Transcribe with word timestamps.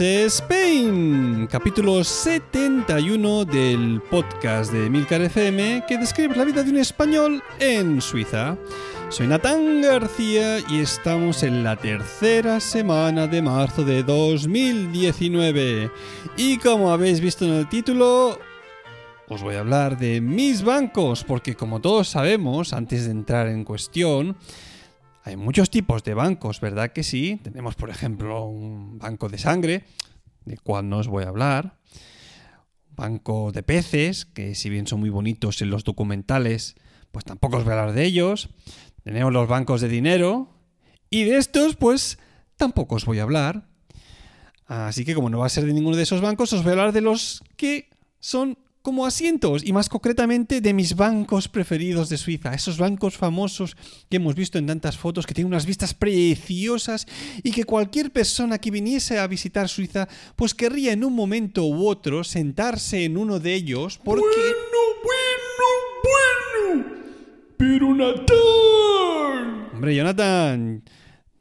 Spain, 0.00 1.46
capítulo 1.50 2.02
71 2.02 3.44
del 3.44 4.00
podcast 4.10 4.72
de 4.72 4.88
Milcar 4.88 5.20
FM 5.20 5.84
que 5.86 5.98
describe 5.98 6.36
la 6.36 6.46
vida 6.46 6.62
de 6.62 6.70
un 6.70 6.78
español 6.78 7.42
en 7.58 8.00
Suiza. 8.00 8.56
Soy 9.10 9.26
Natán 9.26 9.82
García 9.82 10.60
y 10.70 10.80
estamos 10.80 11.42
en 11.42 11.62
la 11.62 11.76
tercera 11.76 12.60
semana 12.60 13.26
de 13.26 13.42
marzo 13.42 13.84
de 13.84 14.02
2019. 14.02 15.90
Y 16.38 16.56
como 16.56 16.90
habéis 16.92 17.20
visto 17.20 17.44
en 17.44 17.52
el 17.52 17.68
título, 17.68 18.38
os 19.28 19.42
voy 19.42 19.56
a 19.56 19.60
hablar 19.60 19.98
de 19.98 20.22
mis 20.22 20.62
bancos, 20.62 21.24
porque 21.24 21.54
como 21.54 21.80
todos 21.80 22.08
sabemos, 22.08 22.72
antes 22.72 23.04
de 23.04 23.10
entrar 23.10 23.48
en 23.48 23.64
cuestión, 23.64 24.36
hay 25.30 25.36
muchos 25.36 25.70
tipos 25.70 26.02
de 26.02 26.14
bancos, 26.14 26.60
¿verdad 26.60 26.92
que 26.92 27.04
sí? 27.04 27.40
Tenemos, 27.42 27.76
por 27.76 27.88
ejemplo, 27.88 28.46
un 28.46 28.98
banco 28.98 29.28
de 29.28 29.38
sangre, 29.38 29.84
del 30.44 30.60
cual 30.60 30.88
no 30.88 30.98
os 30.98 31.06
voy 31.06 31.24
a 31.24 31.28
hablar. 31.28 31.78
Un 32.90 32.96
banco 32.96 33.52
de 33.52 33.62
peces, 33.62 34.24
que 34.26 34.56
si 34.56 34.68
bien 34.68 34.88
son 34.88 35.00
muy 35.00 35.10
bonitos 35.10 35.62
en 35.62 35.70
los 35.70 35.84
documentales, 35.84 36.74
pues 37.12 37.24
tampoco 37.24 37.58
os 37.58 37.64
voy 37.64 37.74
a 37.74 37.80
hablar 37.80 37.94
de 37.94 38.04
ellos. 38.04 38.50
Tenemos 39.04 39.32
los 39.32 39.48
bancos 39.48 39.80
de 39.80 39.88
dinero. 39.88 40.48
Y 41.10 41.24
de 41.24 41.38
estos, 41.38 41.76
pues 41.76 42.18
tampoco 42.56 42.96
os 42.96 43.04
voy 43.04 43.20
a 43.20 43.22
hablar. 43.22 43.68
Así 44.66 45.04
que 45.04 45.14
como 45.14 45.30
no 45.30 45.38
va 45.38 45.46
a 45.46 45.50
ser 45.50 45.64
de 45.64 45.72
ninguno 45.72 45.96
de 45.96 46.02
esos 46.02 46.20
bancos, 46.20 46.52
os 46.52 46.62
voy 46.62 46.70
a 46.70 46.72
hablar 46.72 46.92
de 46.92 47.02
los 47.02 47.42
que 47.56 47.88
son 48.18 48.58
como 48.82 49.04
asientos 49.04 49.62
y 49.64 49.72
más 49.72 49.88
concretamente 49.88 50.60
de 50.60 50.72
mis 50.72 50.96
bancos 50.96 51.48
preferidos 51.48 52.08
de 52.08 52.16
Suiza, 52.16 52.54
esos 52.54 52.78
bancos 52.78 53.16
famosos 53.16 53.76
que 54.08 54.16
hemos 54.16 54.34
visto 54.34 54.58
en 54.58 54.66
tantas 54.66 54.96
fotos 54.96 55.26
que 55.26 55.34
tienen 55.34 55.52
unas 55.52 55.66
vistas 55.66 55.92
preciosas 55.92 57.06
y 57.42 57.52
que 57.52 57.64
cualquier 57.64 58.10
persona 58.10 58.58
que 58.58 58.70
viniese 58.70 59.18
a 59.18 59.26
visitar 59.26 59.68
Suiza 59.68 60.08
pues 60.34 60.54
querría 60.54 60.92
en 60.92 61.04
un 61.04 61.14
momento 61.14 61.66
u 61.66 61.86
otro 61.86 62.24
sentarse 62.24 63.04
en 63.04 63.16
uno 63.18 63.38
de 63.38 63.54
ellos 63.54 64.00
porque... 64.02 64.24
Bueno, 64.24 64.80
bueno, 65.04 66.74
bueno. 66.74 67.00
Pero 67.58 67.94
Natán. 67.94 69.68
Hombre, 69.74 69.94
Jonathan, 69.94 70.82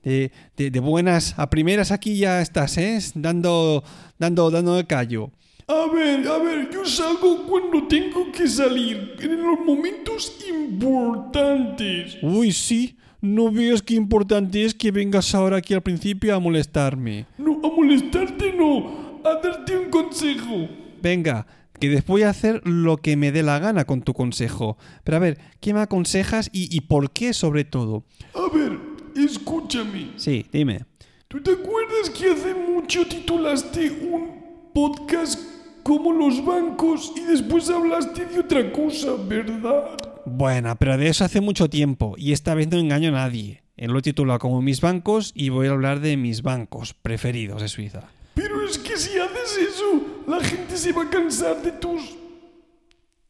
de, 0.04 0.32
de, 0.58 0.72
de 0.72 0.80
buenas 0.82 1.36
a 1.38 1.50
primeras 1.50 1.92
aquí 1.92 2.18
ya 2.18 2.42
estás, 2.42 2.78
¿eh? 2.78 3.00
Dando, 3.16 3.84
dando, 4.18 4.52
dando 4.52 4.78
el 4.78 4.88
callo. 4.88 5.32
A 5.70 5.86
ver, 5.94 6.28
a 6.28 6.40
ver, 6.40 6.68
yo 6.72 6.84
salgo 6.84 7.46
cuando 7.46 7.88
tengo 7.88 8.32
que 8.32 8.48
salir, 8.48 9.16
en 9.20 9.40
los 9.44 9.60
momentos 9.60 10.36
importantes. 10.50 12.18
Uy, 12.24 12.52
sí. 12.52 12.98
No 13.22 13.52
veas 13.52 13.84
qué 13.84 13.94
importante 13.94 14.66
es 14.66 14.74
que 14.74 14.90
vengas 14.90 15.36
ahora 15.36 15.58
aquí 15.58 15.76
al 15.76 15.84
principio 15.84 16.36
a 16.36 16.40
molestarme. 16.40 17.28
No, 17.38 17.60
a 17.64 17.70
molestarte 17.70 18.52
no, 18.54 19.20
a 19.24 19.36
darte 19.44 19.78
un 19.78 19.92
consejo. 19.92 20.70
Venga, 21.04 21.46
que 21.80 21.90
después 21.90 22.08
voy 22.08 22.24
a 22.24 22.30
hacer 22.30 22.62
lo 22.66 22.98
que 22.98 23.16
me 23.16 23.32
dé 23.32 23.44
la 23.44 23.60
gana 23.60 23.86
con 23.86 24.02
tu 24.02 24.16
consejo. 24.16 24.76
Pero 25.04 25.18
a 25.18 25.20
ver, 25.20 25.38
¿qué 25.60 25.76
me 25.76 25.82
aconsejas 25.82 26.50
y, 26.52 26.76
y 26.76 26.82
por 26.82 27.12
qué 27.12 27.34
sobre 27.34 27.64
todo? 27.64 28.06
A 28.34 28.52
ver, 28.52 28.76
escúchame. 29.16 30.14
Sí, 30.16 30.48
dime. 30.52 30.86
¿Tú 31.28 31.44
te 31.44 31.52
acuerdas 31.52 32.10
que 32.10 32.32
hace 32.32 32.56
mucho 32.56 33.06
titulaste 33.06 33.92
un 33.92 34.72
podcast 34.74 35.59
como 35.84 36.12
los 36.12 36.44
bancos 36.46 37.12
y 37.16 37.22
después 37.22 37.70
hablaste 37.70 38.26
de 38.26 38.40
otra 38.40 38.72
cosa, 38.72 39.10
verdad? 39.28 39.98
Bueno, 40.26 40.76
pero 40.78 40.98
de 40.98 41.08
eso 41.08 41.26
hace 41.26 41.42
mucho 41.42 41.70
tiempo 41.70 42.16
y 42.18 42.34
esta 42.34 42.54
vez 42.54 42.68
no 42.70 42.78
engaño 42.78 43.10
a 43.10 43.14
nadie. 43.14 43.64
Él 43.78 43.92
lo 43.92 44.00
he 44.00 44.02
titulado 44.02 44.40
como 44.40 44.62
mis 44.62 44.82
bancos 44.82 45.32
y 45.34 45.50
voy 45.50 45.68
a 45.68 45.72
hablar 45.72 46.02
de 46.02 46.18
mis 46.18 46.42
bancos 46.42 46.94
preferidos 46.94 47.62
de 47.62 47.70
Suiza. 47.70 48.10
Pero 48.34 48.64
es 48.66 48.78
que 48.78 48.98
si 48.98 49.18
haces 49.18 49.58
eso, 49.70 50.24
la 50.28 50.44
gente 50.44 50.78
se 50.78 50.92
va 50.92 51.04
a 51.04 51.10
cansar 51.10 51.62
de 51.62 51.72
tus 51.72 52.02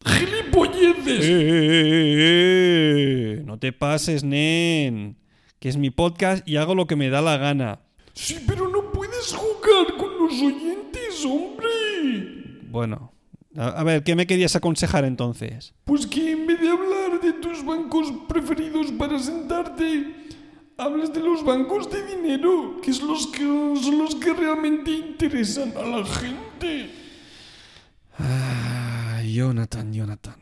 gilipolleces. 0.04 1.24
Eh, 1.24 1.30
eh, 1.30 2.14
eh, 2.18 3.34
eh. 3.38 3.42
No 3.44 3.58
te 3.58 3.72
pases, 3.72 4.24
nen. 4.24 5.16
Que 5.58 5.68
es 5.68 5.76
mi 5.76 5.90
podcast 5.90 6.46
y 6.48 6.56
hago 6.56 6.74
lo 6.74 6.86
que 6.86 6.96
me 6.96 7.10
da 7.10 7.22
la 7.22 7.36
gana. 7.36 7.80
Sí, 8.14 8.42
pero 8.46 8.68
no 8.68 8.90
puedes 8.92 9.32
jugar 9.32 9.96
con 9.96 10.18
los 10.18 10.32
oyentes, 10.42 11.24
hombre. 11.24 12.39
Bueno, 12.70 13.12
a, 13.56 13.68
a 13.68 13.84
ver, 13.84 14.02
¿qué 14.04 14.14
me 14.14 14.26
querías 14.26 14.54
aconsejar 14.56 15.04
entonces? 15.04 15.74
Pues 15.84 16.06
que 16.06 16.32
en 16.32 16.46
vez 16.46 16.60
de 16.60 16.68
hablar 16.68 17.20
de 17.20 17.32
tus 17.34 17.64
bancos 17.64 18.12
preferidos 18.28 18.92
para 18.92 19.18
sentarte, 19.18 20.14
hablas 20.78 21.12
de 21.12 21.20
los 21.20 21.44
bancos 21.44 21.90
de 21.90 22.06
dinero, 22.06 22.80
que, 22.82 22.90
es 22.90 23.02
los 23.02 23.26
que 23.26 23.40
son 23.42 23.98
los 23.98 24.14
que 24.14 24.32
realmente 24.32 24.90
interesan 24.90 25.72
a 25.76 25.82
la 25.82 26.04
gente. 26.06 26.90
Ah, 28.18 29.20
Jonathan, 29.24 29.92
Jonathan. 29.92 30.34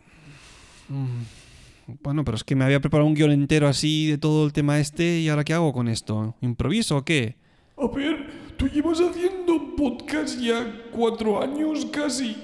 Mm, 0.89 1.95
Bueno, 2.03 2.25
pero 2.25 2.37
es 2.37 2.45
que 2.45 2.55
me 2.55 2.65
había 2.65 2.81
preparado 2.81 3.09
un 3.09 3.15
guion 3.15 3.31
entero 3.31 3.67
así 3.67 4.07
de 4.09 4.19
todo 4.19 4.45
el 4.45 4.53
tema 4.53 4.79
este 4.79 5.21
y 5.21 5.29
ahora 5.29 5.45
¿qué 5.45 5.55
hago 5.55 5.73
con 5.73 5.89
esto? 5.89 6.35
¿Improviso 6.41 6.99
o 6.99 7.05
qué? 7.05 7.37
A 7.79 7.87
ver, 7.95 8.28
tú 8.59 8.69
llevas 8.69 9.01
haciendo 9.01 9.75
podcast 9.77 10.39
ya 10.39 10.91
cuatro 10.93 11.41
años 11.41 11.87
casi. 11.87 12.37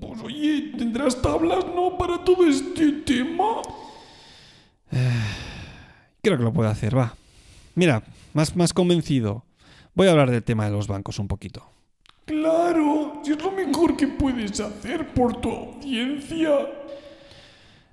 Pues 0.00 0.20
oye, 0.22 0.72
tendrás 0.76 1.22
tablas, 1.22 1.64
¿no? 1.74 1.96
Para 1.96 2.22
todo 2.22 2.44
este 2.46 2.92
tema. 2.92 3.62
Creo 6.22 6.36
que 6.36 6.44
lo 6.44 6.52
puedo 6.52 6.68
hacer, 6.68 6.96
va. 6.98 7.14
Mira, 7.74 8.02
más, 8.34 8.54
más 8.56 8.74
convencido. 8.74 9.44
Voy 9.94 10.08
a 10.08 10.10
hablar 10.10 10.30
del 10.30 10.42
tema 10.42 10.64
de 10.66 10.72
los 10.72 10.88
bancos 10.88 11.18
un 11.18 11.28
poquito. 11.28 11.64
Claro, 12.24 13.20
si 13.22 13.32
es 13.32 13.42
lo 13.42 13.52
mejor 13.52 13.96
que 13.96 14.08
puedes 14.08 14.58
hacer 14.58 15.14
por 15.14 15.40
tu 15.40 15.50
audiencia. 15.50 16.50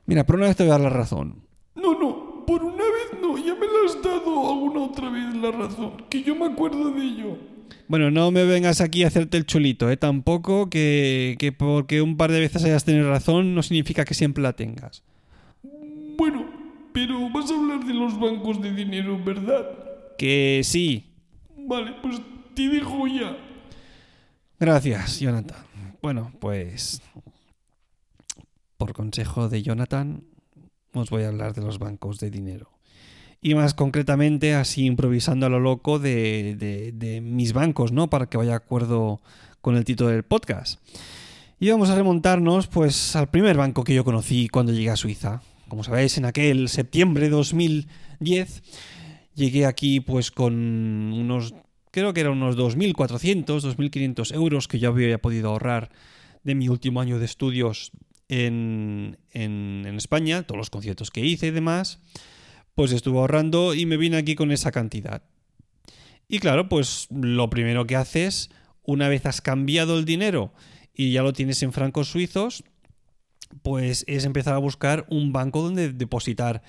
Mira, 0.06 0.26
por 0.26 0.38
una 0.38 0.48
vez 0.48 0.56
te 0.56 0.64
voy 0.64 0.72
a 0.72 0.74
dar 0.74 0.82
la 0.82 0.90
razón. 0.90 1.44
No, 1.76 1.98
no, 2.00 2.31
por 2.46 2.63
una 2.63 2.84
vez 2.84 3.22
no, 3.22 3.38
ya 3.38 3.56
me 3.56 3.66
la 3.66 3.85
has 3.85 4.02
dado 4.02 4.52
alguna 4.52 4.81
otra 4.81 5.09
vez 5.09 5.35
la 5.35 5.52
razón, 5.52 6.03
que 6.09 6.24
yo 6.24 6.35
me 6.35 6.46
acuerdo 6.46 6.91
de 6.91 7.03
ello. 7.03 7.38
Bueno, 7.88 8.09
no 8.09 8.31
me 8.31 8.46
vengas 8.46 8.79
aquí 8.81 9.03
a 9.03 9.07
hacerte 9.07 9.38
el 9.38 9.46
chulito, 9.46 9.90
¿eh? 9.90 9.97
Tampoco 9.97 10.69
que, 10.69 11.35
que 11.40 11.52
porque 11.52 12.02
un 12.02 12.18
par 12.18 12.31
de 12.31 12.40
veces 12.40 12.63
hayas 12.63 12.85
tenido 12.85 13.09
razón 13.09 13.53
no 13.53 13.63
significa 13.63 14.06
que 14.06 14.13
siempre 14.13 14.41
la 14.41 14.53
tengas. 14.53 15.03
Bueno, 16.18 16.46
pero 16.94 17.29
vas 17.29 17.52
a 17.52 17.56
hablar 17.56 17.85
de 17.85 17.94
los 17.94 18.19
bancos 18.19 18.62
de 18.62 18.73
dinero, 18.73 19.19
¿verdad? 19.23 19.66
Que 20.18 20.62
sí. 20.63 21.06
Vale, 21.58 21.94
pues 22.02 22.22
te 22.53 22.68
dejo 22.69 23.08
ya. 23.08 23.38
Gracias, 24.59 25.19
Jonathan. 25.19 25.66
Bueno, 26.02 26.31
pues... 26.40 27.02
Por 28.78 28.94
consejo 28.94 29.47
de 29.47 29.62
Jonathan, 29.62 30.23
os 30.94 31.09
voy 31.09 31.24
a 31.24 31.29
hablar 31.29 31.53
de 31.53 31.62
los 31.62 31.79
bancos 31.79 32.19
de 32.19 32.29
dinero. 32.29 32.69
Y 33.41 33.56
más 33.56 33.74
concretamente, 33.74 34.53
así 34.53 34.85
improvisando 34.85 35.47
a 35.47 35.50
lo 35.50 35.59
loco, 35.59 35.97
de, 35.97 36.56
de, 36.94 37.22
mis 37.22 37.53
bancos, 37.53 37.91
¿no? 37.91 38.09
Para 38.09 38.28
que 38.28 38.38
vaya 38.38 38.52
de 38.52 38.57
acuerdo 38.57 39.19
con 39.62 39.75
el 39.75 39.84
título 39.84 40.12
del 40.12 40.24
podcast. 40.24 40.79
Y 41.59 41.69
vamos 41.69 41.90
a 41.90 41.96
remontarnos, 41.96 42.68
pues, 42.68 43.16
al 43.16 43.29
primer 43.29 43.57
banco 43.57 43.84
que 43.84 43.96
yo 43.96 44.03
conocí 44.03 44.47
cuando 44.47 44.74
llegué 44.74 44.91
a 44.91 44.96
Suiza. 44.96 45.41
Como 45.67 45.84
sabéis, 45.84 46.17
en 46.17 46.26
aquel 46.26 46.70
septiembre 46.70 47.26
de 47.26 47.29
2010 47.32 48.61
llegué 49.34 49.66
aquí, 49.66 50.02
pues, 50.02 50.29
con 50.29 50.53
unos, 50.53 51.55
creo 51.90 52.14
que 52.14 52.22
eran 52.22 52.34
unos 52.34 52.58
2.400, 52.58 53.46
2.500 53.46 54.35
euros 54.35 54.67
que 54.67 54.78
yo 54.78 54.90
había 54.90 55.17
podido 55.20 55.49
ahorrar 55.49 55.90
de 56.43 56.53
mi 56.53 56.70
último 56.70 57.02
año 57.02 57.17
de 57.17 57.26
estudios 57.26 57.91
en, 58.31 59.19
en, 59.31 59.83
en 59.85 59.95
España, 59.97 60.41
todos 60.43 60.57
los 60.57 60.69
conciertos 60.72 61.11
que 61.11 61.23
hice 61.23 61.47
y 61.47 61.51
demás 61.51 61.99
pues 62.75 62.91
estuve 62.91 63.19
ahorrando 63.19 63.73
y 63.73 63.85
me 63.85 63.97
vine 63.97 64.17
aquí 64.17 64.35
con 64.35 64.51
esa 64.51 64.72
cantidad. 64.72 65.23
Y 66.28 66.39
claro, 66.39 66.69
pues 66.69 67.07
lo 67.11 67.49
primero 67.49 67.85
que 67.85 67.95
haces, 67.95 68.49
una 68.83 69.09
vez 69.09 69.25
has 69.25 69.41
cambiado 69.41 69.97
el 69.99 70.05
dinero 70.05 70.53
y 70.93 71.11
ya 71.11 71.23
lo 71.23 71.33
tienes 71.33 71.61
en 71.63 71.73
francos 71.73 72.07
suizos, 72.07 72.63
pues 73.63 74.05
es 74.07 74.23
empezar 74.23 74.53
a 74.53 74.59
buscar 74.59 75.05
un 75.09 75.33
banco 75.33 75.61
donde 75.61 75.91
depositar 75.91 76.63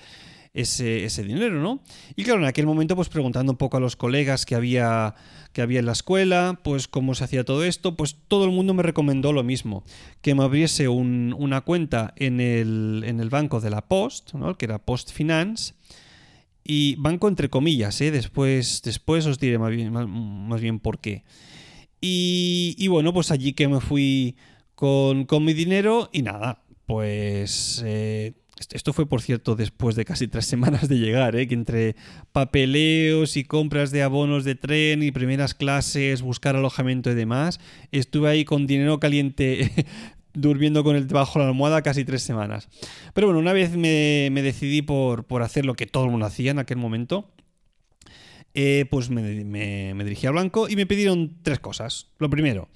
ese, 0.53 1.03
ese, 1.05 1.23
dinero, 1.23 1.61
¿no? 1.61 1.81
Y 2.15 2.23
claro, 2.23 2.39
en 2.39 2.45
aquel 2.45 2.67
momento, 2.67 2.95
pues 2.95 3.09
preguntando 3.09 3.51
un 3.51 3.57
poco 3.57 3.77
a 3.77 3.79
los 3.79 3.95
colegas 3.95 4.45
que 4.45 4.53
había, 4.53 5.15
que 5.51 5.61
había 5.61 5.79
en 5.79 5.87
la 5.87 5.93
escuela, 5.93 6.59
pues 6.63 6.87
cómo 6.87 7.15
se 7.15 7.23
hacía 7.23 7.43
todo 7.43 7.63
esto, 7.63 7.95
pues 7.95 8.17
todo 8.27 8.45
el 8.45 8.51
mundo 8.51 8.73
me 8.73 8.83
recomendó 8.83 9.33
lo 9.33 9.43
mismo, 9.43 9.83
que 10.21 10.35
me 10.35 10.43
abriese 10.43 10.87
un, 10.87 11.35
una 11.37 11.61
cuenta 11.61 12.13
en 12.17 12.39
el, 12.39 13.03
en 13.05 13.19
el 13.19 13.29
banco 13.29 13.61
de 13.61 13.71
la 13.71 13.87
Post, 13.87 14.33
¿no? 14.33 14.55
Que 14.55 14.65
era 14.65 14.77
Post 14.77 15.11
Finance, 15.11 15.73
y 16.63 16.95
banco 16.95 17.27
entre 17.27 17.49
comillas, 17.49 17.99
¿eh? 18.01 18.11
Después, 18.11 18.81
después 18.83 19.25
os 19.25 19.39
diré 19.39 19.57
más 19.57 19.71
bien, 19.71 19.91
más, 19.91 20.61
bien 20.61 20.79
por 20.79 20.99
qué. 20.99 21.23
Y, 21.99 22.75
y, 22.77 22.87
bueno, 22.87 23.13
pues 23.13 23.31
allí 23.31 23.53
que 23.53 23.67
me 23.67 23.81
fui 23.81 24.35
con, 24.75 25.25
con 25.25 25.43
mi 25.43 25.53
dinero 25.53 26.09
y 26.13 26.21
nada, 26.21 26.63
pues... 26.85 27.81
Eh, 27.85 28.33
Esto 28.71 28.93
fue, 28.93 29.07
por 29.07 29.21
cierto, 29.21 29.55
después 29.55 29.95
de 29.95 30.05
casi 30.05 30.27
tres 30.27 30.45
semanas 30.45 30.87
de 30.87 30.97
llegar, 30.97 31.35
¿eh? 31.35 31.47
que 31.47 31.53
entre 31.53 31.95
papeleos 32.31 33.37
y 33.37 33.43
compras 33.43 33.91
de 33.91 34.03
abonos 34.03 34.43
de 34.43 34.55
tren 34.55 35.03
y 35.03 35.11
primeras 35.11 35.53
clases, 35.53 36.21
buscar 36.21 36.55
alojamiento 36.55 37.11
y 37.11 37.15
demás, 37.15 37.59
estuve 37.91 38.29
ahí 38.29 38.45
con 38.45 38.67
dinero 38.67 38.99
caliente 38.99 39.71
durmiendo 40.33 40.83
con 40.83 40.95
el 40.95 41.05
bajo 41.05 41.39
la 41.39 41.47
almohada 41.47 41.81
casi 41.81 42.05
tres 42.05 42.23
semanas. 42.23 42.69
Pero 43.13 43.27
bueno, 43.27 43.39
una 43.39 43.53
vez 43.53 43.75
me, 43.75 44.29
decidí 44.41 44.81
por, 44.81 45.25
hacer 45.41 45.65
lo 45.65 45.75
que 45.75 45.85
todo 45.85 46.05
el 46.05 46.11
mundo 46.11 46.25
hacía 46.25 46.51
en 46.51 46.59
aquel 46.59 46.77
momento, 46.77 47.29
eh, 48.53 48.85
pues 48.89 49.09
me, 49.09 49.43
me 49.45 50.03
dirigí 50.03 50.27
a 50.27 50.31
Blanco 50.31 50.69
y 50.69 50.75
me 50.75 50.85
pidieron 50.85 51.37
tres 51.41 51.59
cosas. 51.59 52.11
Lo 52.19 52.29
primero, 52.29 52.69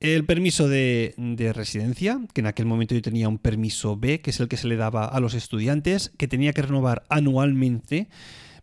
el 0.00 0.24
permiso 0.24 0.68
de, 0.68 1.14
residencia, 1.54 2.20
que 2.32 2.40
en 2.40 2.46
aquel 2.46 2.66
momento 2.66 2.94
yo 2.94 3.02
tenía 3.02 3.28
un 3.28 3.38
permiso 3.38 3.96
B, 3.96 4.20
que 4.20 4.30
es 4.30 4.40
el 4.40 4.48
que 4.48 4.56
se 4.56 4.68
le 4.68 4.76
daba 4.76 5.04
a 5.04 5.20
los 5.20 5.34
estudiantes, 5.34 6.12
que 6.16 6.28
tenía 6.28 6.52
que 6.52 6.62
renovar 6.62 7.04
anualmente 7.08 8.08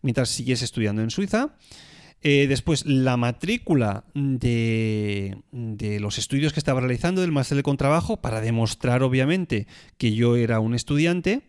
mientras 0.01 0.29
siguiese 0.29 0.65
estudiando 0.65 1.01
en 1.01 1.09
Suiza. 1.09 1.55
Eh, 2.21 2.47
después, 2.47 2.85
la 2.85 3.17
matrícula 3.17 4.05
de, 4.13 5.37
los 5.99 6.17
estudios 6.17 6.53
que 6.53 6.59
estaba 6.59 6.79
realizando 6.79 7.21
del 7.21 7.31
máster 7.31 7.57
de 7.57 7.63
contrabajo 7.63 8.17
para 8.17 8.41
demostrar, 8.41 9.03
obviamente, 9.03 9.67
que 9.97 10.13
yo 10.13 10.35
era 10.35 10.59
un 10.59 10.73
estudiante. 10.73 11.43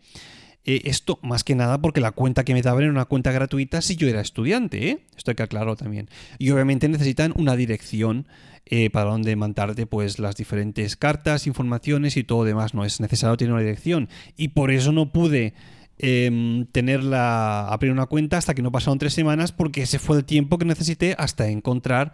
Eh, 0.69 0.83
esto 0.87 1.21
más 1.23 1.45
que 1.45 1.55
nada 1.55 1.81
porque 1.81 2.01
la 2.01 2.11
cuenta 2.11 2.45
que 2.45 2.53
me 2.53 2.61
daban 2.61 2.83
era 2.83 2.91
una 2.91 3.05
cuenta 3.05 3.31
gratuita 3.31 3.81
si 3.81 3.95
yo 3.95 4.09
era 4.09 4.21
estudiante. 4.21 4.89
¿eh? 4.89 4.99
Esto 5.17 5.31
hay 5.31 5.37
que 5.37 5.45
aclararlo 5.45 5.77
también. 5.77 6.11
Y 6.39 6.51
obviamente 6.51 6.89
necesitan 6.89 7.33
una 7.37 7.55
dirección 7.55 8.27
eh, 8.67 8.91
para 8.91 9.11
donde 9.11 9.37
mandarte 9.37 9.87
pues 9.87 10.19
las 10.19 10.35
diferentes 10.35 10.97
cartas, 10.97 11.47
informaciones 11.47 12.17
y 12.17 12.25
todo 12.25 12.43
demás. 12.43 12.75
No 12.75 12.85
es 12.85 13.01
necesario 13.01 13.37
tener 13.37 13.53
una 13.53 13.63
dirección. 13.63 14.09
Y 14.37 14.49
por 14.49 14.73
eso 14.73 14.91
no 14.91 15.13
pude 15.13 15.55
em, 15.99 16.67
tenerla, 16.67 17.69
abrir 17.69 17.93
una 17.93 18.07
cuenta 18.07 18.37
hasta 18.37 18.53
que 18.53 18.62
no 18.62 18.73
pasaron 18.73 18.99
tres 18.99 19.15
semanas 19.15 19.53
porque 19.53 19.83
ese 19.83 20.01
fue 20.01 20.17
el 20.17 20.25
tiempo 20.25 20.59
que 20.59 20.65
necesité 20.65 21.15
hasta 21.17 21.49
encontrar 21.49 22.12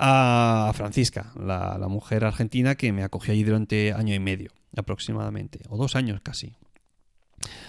a 0.00 0.72
Francisca, 0.74 1.32
la, 1.36 1.76
la 1.78 1.88
mujer 1.88 2.24
argentina 2.24 2.74
que 2.74 2.92
me 2.92 3.02
acogió 3.02 3.32
allí 3.32 3.44
durante 3.44 3.92
año 3.92 4.14
y 4.14 4.20
medio 4.20 4.52
aproximadamente, 4.76 5.60
o 5.68 5.76
dos 5.76 5.96
años 5.96 6.20
casi. 6.22 6.54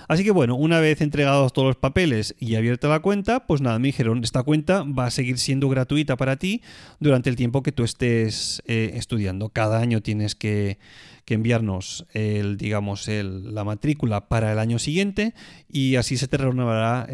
Así 0.07 0.23
que 0.23 0.31
bueno, 0.31 0.55
una 0.55 0.79
vez 0.79 1.01
entregados 1.01 1.53
todos 1.53 1.67
los 1.67 1.75
papeles 1.75 2.35
y 2.39 2.55
abierta 2.55 2.87
la 2.87 2.99
cuenta, 2.99 3.45
pues 3.45 3.61
nada, 3.61 3.77
me 3.79 3.89
dijeron, 3.89 4.23
esta 4.23 4.43
cuenta 4.43 4.83
va 4.83 5.05
a 5.05 5.11
seguir 5.11 5.37
siendo 5.37 5.69
gratuita 5.69 6.17
para 6.17 6.37
ti 6.37 6.61
durante 6.99 7.29
el 7.29 7.35
tiempo 7.35 7.61
que 7.61 7.71
tú 7.71 7.83
estés 7.83 8.63
eh, 8.65 8.91
estudiando. 8.95 9.49
Cada 9.49 9.79
año 9.79 10.01
tienes 10.01 10.35
que, 10.35 10.79
enviarnos 11.27 12.07
el, 12.13 12.57
digamos, 12.57 13.07
la 13.07 13.63
matrícula 13.63 14.27
para 14.29 14.51
el 14.51 14.57
año 14.57 14.79
siguiente 14.79 15.35
y 15.71 15.95
así 15.95 16.17
se 16.17 16.27
te 16.27 16.37
renovará 16.37 17.07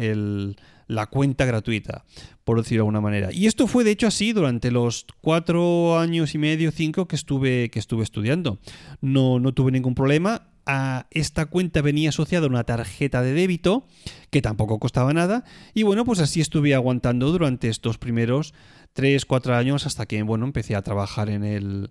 la 0.88 1.06
cuenta 1.08 1.44
gratuita, 1.44 2.06
por 2.42 2.56
decirlo 2.56 2.76
de 2.76 2.86
alguna 2.86 3.02
manera. 3.02 3.30
Y 3.30 3.44
esto 3.44 3.66
fue 3.66 3.84
de 3.84 3.90
hecho 3.90 4.06
así 4.06 4.32
durante 4.32 4.70
los 4.70 5.04
cuatro 5.20 5.98
años 5.98 6.34
y 6.34 6.38
medio, 6.38 6.70
cinco 6.70 7.06
que 7.06 7.16
estuve, 7.16 7.68
que 7.68 7.78
estuve 7.78 8.04
estudiando. 8.04 8.58
No, 9.02 9.38
no 9.38 9.52
tuve 9.52 9.70
ningún 9.70 9.94
problema 9.94 10.48
a 10.66 11.06
esta 11.10 11.46
cuenta 11.46 11.80
venía 11.80 12.08
asociada 12.08 12.48
una 12.48 12.64
tarjeta 12.64 13.22
de 13.22 13.32
débito 13.32 13.86
que 14.30 14.42
tampoco 14.42 14.78
costaba 14.78 15.12
nada 15.12 15.44
y 15.74 15.84
bueno 15.84 16.04
pues 16.04 16.18
así 16.20 16.40
estuve 16.40 16.74
aguantando 16.74 17.30
durante 17.30 17.68
estos 17.68 17.98
primeros 17.98 18.52
3, 18.92 19.24
4 19.24 19.54
años 19.54 19.86
hasta 19.86 20.06
que 20.06 20.22
bueno 20.22 20.44
empecé 20.44 20.74
a 20.74 20.82
trabajar 20.82 21.30
en 21.30 21.44
el, 21.44 21.90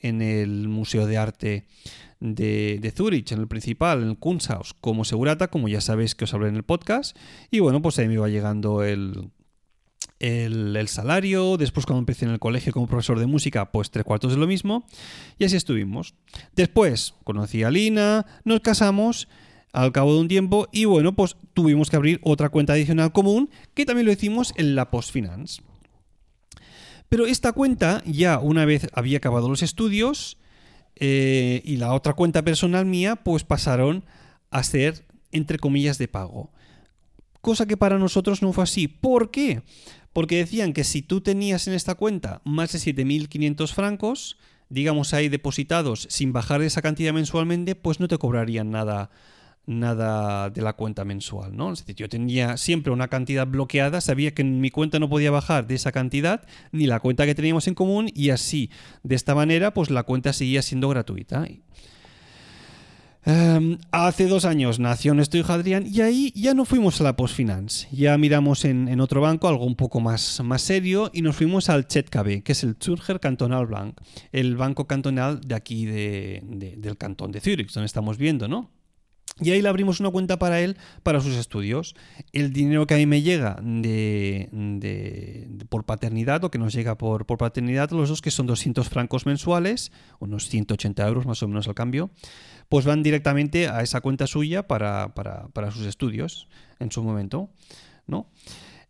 en 0.00 0.22
el 0.22 0.68
Museo 0.68 1.06
de 1.06 1.18
Arte 1.18 1.66
de, 2.18 2.78
de 2.80 2.90
Zurich, 2.90 3.30
en 3.32 3.40
el 3.40 3.46
principal, 3.46 4.02
en 4.02 4.08
el 4.08 4.18
Kunsthaus, 4.18 4.74
como 4.74 5.04
segurata, 5.04 5.48
como 5.48 5.68
ya 5.68 5.80
sabéis 5.80 6.14
que 6.14 6.24
os 6.24 6.34
hablé 6.34 6.48
en 6.48 6.56
el 6.56 6.64
podcast 6.64 7.16
y 7.50 7.60
bueno 7.60 7.80
pues 7.80 7.98
ahí 7.98 8.08
me 8.08 8.14
iba 8.14 8.28
llegando 8.28 8.82
el, 8.82 9.30
el, 10.18 10.88
salario, 10.88 11.56
después 11.56 11.86
cuando 11.86 12.00
empecé 12.00 12.24
en 12.24 12.32
el 12.32 12.38
colegio 12.38 12.72
como 12.72 12.86
profesor 12.86 13.18
de 13.18 13.26
música, 13.26 13.70
pues 13.70 13.90
tres 13.90 14.04
cuartos 14.04 14.32
de 14.32 14.38
lo 14.38 14.46
mismo, 14.46 14.86
y 15.38 15.44
así 15.44 15.56
estuvimos. 15.56 16.14
Después 16.54 17.14
conocí 17.24 17.62
a 17.62 17.70
Lina, 17.70 18.26
nos 18.44 18.60
casamos 18.60 19.28
al 19.72 19.92
cabo 19.92 20.14
de 20.14 20.20
un 20.20 20.28
tiempo 20.28 20.68
y 20.72 20.86
bueno, 20.86 21.14
pues 21.14 21.36
tuvimos 21.52 21.90
que 21.90 21.96
abrir 21.96 22.20
otra 22.22 22.48
cuenta 22.48 22.72
adicional 22.72 23.12
común, 23.12 23.50
que 23.74 23.84
también 23.84 24.06
lo 24.06 24.12
hicimos 24.12 24.54
en 24.56 24.74
la 24.74 24.90
Postfinance. 24.90 25.62
Pero 27.08 27.26
esta 27.26 27.52
cuenta 27.52 28.02
ya 28.06 28.38
una 28.38 28.64
vez 28.64 28.88
había 28.92 29.18
acabado 29.18 29.48
los 29.48 29.62
estudios 29.62 30.38
eh, 30.96 31.60
y 31.64 31.76
la 31.76 31.92
otra 31.92 32.14
cuenta 32.14 32.42
personal 32.42 32.86
mía, 32.86 33.16
pues 33.16 33.44
pasaron 33.44 34.04
a 34.50 34.62
ser, 34.62 35.06
entre 35.30 35.58
comillas, 35.58 35.98
de 35.98 36.08
pago 36.08 36.50
cosa 37.46 37.64
que 37.64 37.76
para 37.76 37.96
nosotros 37.96 38.42
no 38.42 38.52
fue 38.52 38.64
así. 38.64 38.88
¿Por 38.88 39.30
qué? 39.30 39.62
Porque 40.16 40.38
decían 40.38 40.72
que 40.72 40.82
si 40.82 41.02
tú 41.02 41.20
tenías 41.20 41.68
en 41.68 41.74
esta 41.74 41.94
cuenta 41.94 42.40
más 42.42 42.72
de 42.72 42.78
7.500 42.78 43.74
francos, 43.74 44.38
digamos 44.70 45.12
ahí 45.12 45.28
depositados 45.28 46.06
sin 46.08 46.32
bajar 46.32 46.62
esa 46.62 46.80
cantidad 46.80 47.12
mensualmente, 47.12 47.74
pues 47.74 48.00
no 48.00 48.08
te 48.08 48.16
cobrarían 48.16 48.70
nada 48.70 49.10
nada 49.66 50.48
de 50.48 50.62
la 50.62 50.72
cuenta 50.72 51.04
mensual, 51.04 51.54
¿no? 51.54 51.70
Es 51.70 51.80
decir, 51.80 51.96
yo 51.96 52.08
tenía 52.08 52.56
siempre 52.56 52.94
una 52.94 53.08
cantidad 53.08 53.46
bloqueada, 53.46 54.00
sabía 54.00 54.32
que 54.32 54.42
mi 54.42 54.70
cuenta 54.70 54.98
no 54.98 55.10
podía 55.10 55.30
bajar 55.30 55.66
de 55.66 55.74
esa 55.74 55.92
cantidad 55.92 56.46
ni 56.72 56.86
la 56.86 57.00
cuenta 57.00 57.26
que 57.26 57.34
teníamos 57.34 57.68
en 57.68 57.74
común 57.74 58.10
y 58.14 58.30
así, 58.30 58.70
de 59.02 59.16
esta 59.16 59.34
manera, 59.34 59.74
pues 59.74 59.90
la 59.90 60.04
cuenta 60.04 60.32
seguía 60.32 60.62
siendo 60.62 60.88
gratuita. 60.88 61.46
Em, 63.28 63.78
hace 63.90 64.28
dos 64.28 64.44
años 64.44 64.78
nació 64.78 65.12
nuestro 65.12 65.40
hijo 65.40 65.52
Adrián 65.52 65.84
y 65.84 66.00
ahí 66.00 66.32
ya 66.36 66.54
no 66.54 66.64
fuimos 66.64 67.00
a 67.00 67.04
la 67.04 67.16
Postfinance. 67.16 67.88
Ya 67.90 68.16
miramos 68.18 68.64
en, 68.64 69.00
otro 69.00 69.20
banco, 69.20 69.48
algo 69.48 69.66
un 69.66 69.74
poco 69.74 69.98
más, 69.98 70.40
más 70.44 70.62
serio, 70.62 71.10
y 71.12 71.22
nos 71.22 71.34
fuimos 71.34 71.68
al 71.68 71.86
ZKB, 71.90 72.44
que 72.44 72.52
es 72.52 72.62
el 72.62 72.76
Zürcher 72.80 73.18
Cantonal 73.18 73.66
Bank, 73.66 74.00
el 74.30 74.56
banco 74.56 74.86
cantonal 74.86 75.40
de 75.40 75.56
aquí 75.56 75.86
del 75.86 76.96
cantón 76.96 77.32
de 77.32 77.40
Zürich, 77.40 77.72
donde 77.72 77.86
estamos 77.86 78.16
viendo, 78.16 78.46
¿no? 78.46 78.70
Y 79.38 79.50
ahí 79.50 79.60
le 79.60 79.68
abrimos 79.68 80.00
una 80.00 80.10
cuenta 80.10 80.38
para 80.38 80.60
él, 80.60 80.78
para 81.02 81.20
sus 81.20 81.36
estudios. 81.36 81.94
El 82.32 82.54
dinero 82.54 82.86
que 82.86 82.94
a 82.94 82.96
mí 82.96 83.04
me 83.04 83.20
llega 83.20 83.58
de, 83.62 84.48
por 85.68 85.84
paternidad 85.84 86.42
o 86.44 86.50
que 86.50 86.58
nos 86.58 86.72
llega 86.72 86.96
por, 86.96 87.26
por 87.26 87.36
paternidad, 87.36 87.90
los 87.90 88.08
dos 88.08 88.22
que 88.22 88.30
son 88.30 88.46
200 88.46 88.88
francos 88.88 89.26
mensuales, 89.26 89.92
unos 90.20 90.48
180 90.48 91.06
euros 91.06 91.26
más 91.26 91.42
o 91.42 91.48
menos 91.48 91.68
al 91.68 91.74
cambio, 91.74 92.10
pues 92.70 92.86
van 92.86 93.02
directamente 93.02 93.68
a 93.68 93.82
esa 93.82 94.00
cuenta 94.00 94.26
suya 94.26 94.66
para, 94.66 95.12
sus 95.70 95.86
estudios 95.86 96.48
en 96.78 96.90
su 96.90 97.02
momento, 97.02 97.50
¿no? 98.06 98.28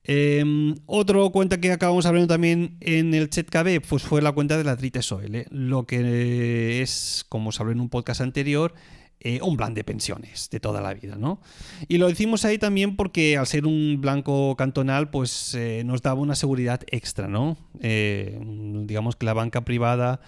Em, 0.04 0.76
otro 0.86 1.30
cuenta 1.32 1.60
que 1.60 1.72
acabamos 1.72 2.06
hablando 2.06 2.28
también 2.28 2.76
en 2.78 3.12
el 3.12 3.28
ZKB 3.28 3.80
pues 3.88 4.04
fue 4.04 4.22
la 4.22 4.30
cuenta 4.30 4.56
de 4.56 4.62
la 4.62 4.76
Drite 4.76 5.02
Soil, 5.02 5.34
¿eh? 5.34 5.46
lo 5.50 5.84
que 5.84 6.80
es, 6.80 7.26
como 7.28 7.48
os 7.48 7.58
hablé 7.58 7.72
en 7.72 7.80
un 7.80 7.88
podcast 7.88 8.20
anterior, 8.20 8.72
eh, 9.20 9.40
un 9.42 9.56
plan 9.56 9.74
de 9.74 9.84
pensiones 9.84 10.50
de 10.50 10.60
toda 10.60 10.80
la 10.80 10.94
vida, 10.94 11.16
¿no? 11.16 11.40
Y 11.88 11.98
lo 11.98 12.08
decimos 12.08 12.44
ahí 12.44 12.58
también 12.58 12.96
porque 12.96 13.36
al 13.36 13.46
ser 13.46 13.66
un 13.66 13.98
blanco 14.00 14.56
cantonal, 14.56 15.10
pues 15.10 15.54
eh, 15.54 15.82
nos 15.84 16.02
daba 16.02 16.20
una 16.20 16.34
seguridad 16.34 16.80
extra, 16.90 17.28
¿no? 17.28 17.56
digamos 17.80 19.16
que 19.16 19.26
la 19.26 19.34
banca 19.34 19.64
privada 19.64 20.20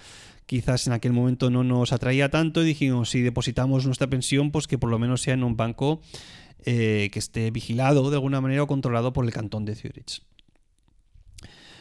quizás 0.49 0.87
en 0.87 0.95
aquel 0.95 1.13
momento 1.13 1.51
no 1.51 1.63
nos 1.63 1.93
atraía 1.93 2.31
tanto 2.31 2.63
y 2.63 2.67
dijimos, 2.67 3.11
si 3.11 3.21
depositamos 3.21 3.85
nuestra 3.85 4.07
pensión, 4.07 4.51
pues 4.51 4.67
que 4.67 4.79
por 4.79 4.89
lo 4.89 4.99
menos 4.99 5.21
sea 5.21 5.35
en 5.35 5.45
un 5.45 5.59
banco 5.59 6.01
eh, 6.65 7.11
que 7.13 7.19
esté 7.19 7.51
vigilado 7.51 8.09
de 8.09 8.17
alguna 8.17 8.41
manera 8.41 8.63
o 8.63 8.67
controlado 8.67 9.13
por 9.13 9.27
el 9.27 9.31
cantón 9.31 9.67
de 9.67 9.77
Zurich. 9.77 10.23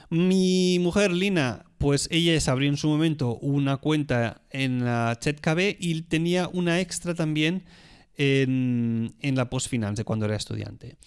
Mi 0.09 0.79
mujer, 0.79 1.11
Lina, 1.11 1.65
pues 1.77 2.07
ella 2.11 2.39
se 2.39 2.51
abrió 2.51 2.69
en 2.69 2.77
su 2.77 2.87
momento 2.87 3.37
una 3.37 3.77
cuenta 3.77 4.41
en 4.49 4.83
la 4.83 5.17
ChetKB 5.19 5.77
y 5.79 6.01
tenía 6.03 6.47
una 6.47 6.79
extra 6.79 7.13
también 7.13 7.65
en, 8.15 9.15
en 9.19 9.35
la 9.35 9.49
Postfinance 9.49 10.03
cuando 10.03 10.25
era 10.25 10.35
estudiante. 10.35 10.97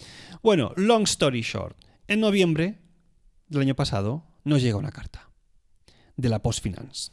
Bueno, 0.41 0.71
long 0.75 1.03
story 1.03 1.41
short, 1.41 1.77
en 2.07 2.19
noviembre 2.19 2.79
del 3.47 3.61
año 3.61 3.75
pasado 3.75 4.25
nos 4.43 4.61
llega 4.61 4.77
una 4.77 4.91
carta 4.91 5.29
de 6.15 6.29
la 6.29 6.41
Postfinance 6.41 7.11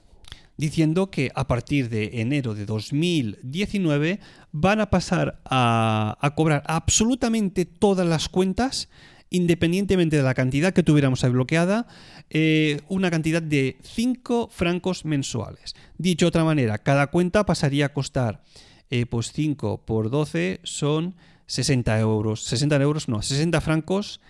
diciendo 0.59 1.11
que 1.11 1.31
a 1.35 1.47
partir 1.47 1.88
de 1.88 2.21
enero 2.21 2.55
de 2.55 2.67
2019 2.67 4.21
van 4.50 4.81
a 4.81 4.91
pasar 4.91 5.41
a, 5.45 6.33
cobrar 6.37 6.65
absolutamente 6.67 7.65
todas 7.65 8.07
las 8.07 8.29
cuentas 8.29 8.91
independientemente 9.31 10.17
de 10.17 10.23
la 10.23 10.35
cantidad 10.35 10.73
que 10.73 10.83
tuviéramos 10.83 11.25
ahí 11.25 11.31
bloqueada, 11.31 11.87
eh, 12.31 12.81
una 12.89 13.11
cantidad 13.11 13.43
de 13.43 13.79
5 13.83 14.49
francos 14.51 15.05
mensuales. 15.05 15.75
Dicho 15.99 16.27
de 16.27 16.29
otra 16.29 16.45
manera, 16.45 16.79
cada 16.79 17.09
cuenta 17.09 17.45
pasaría 17.45 17.87
a 17.87 17.93
costar, 17.93 18.43
eh, 18.91 19.07
pues 19.07 19.33
5 19.33 19.85
por 19.85 20.11
12 20.11 20.61
son 20.63 21.15
60 21.47 21.99
euros. 21.99 22.45
60 22.45 22.81
euros, 22.81 23.09
no, 23.09 23.23
60 23.23 23.61
francos 23.61 24.21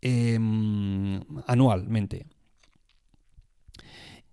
em, 0.00 1.20
anualmente. 1.46 2.26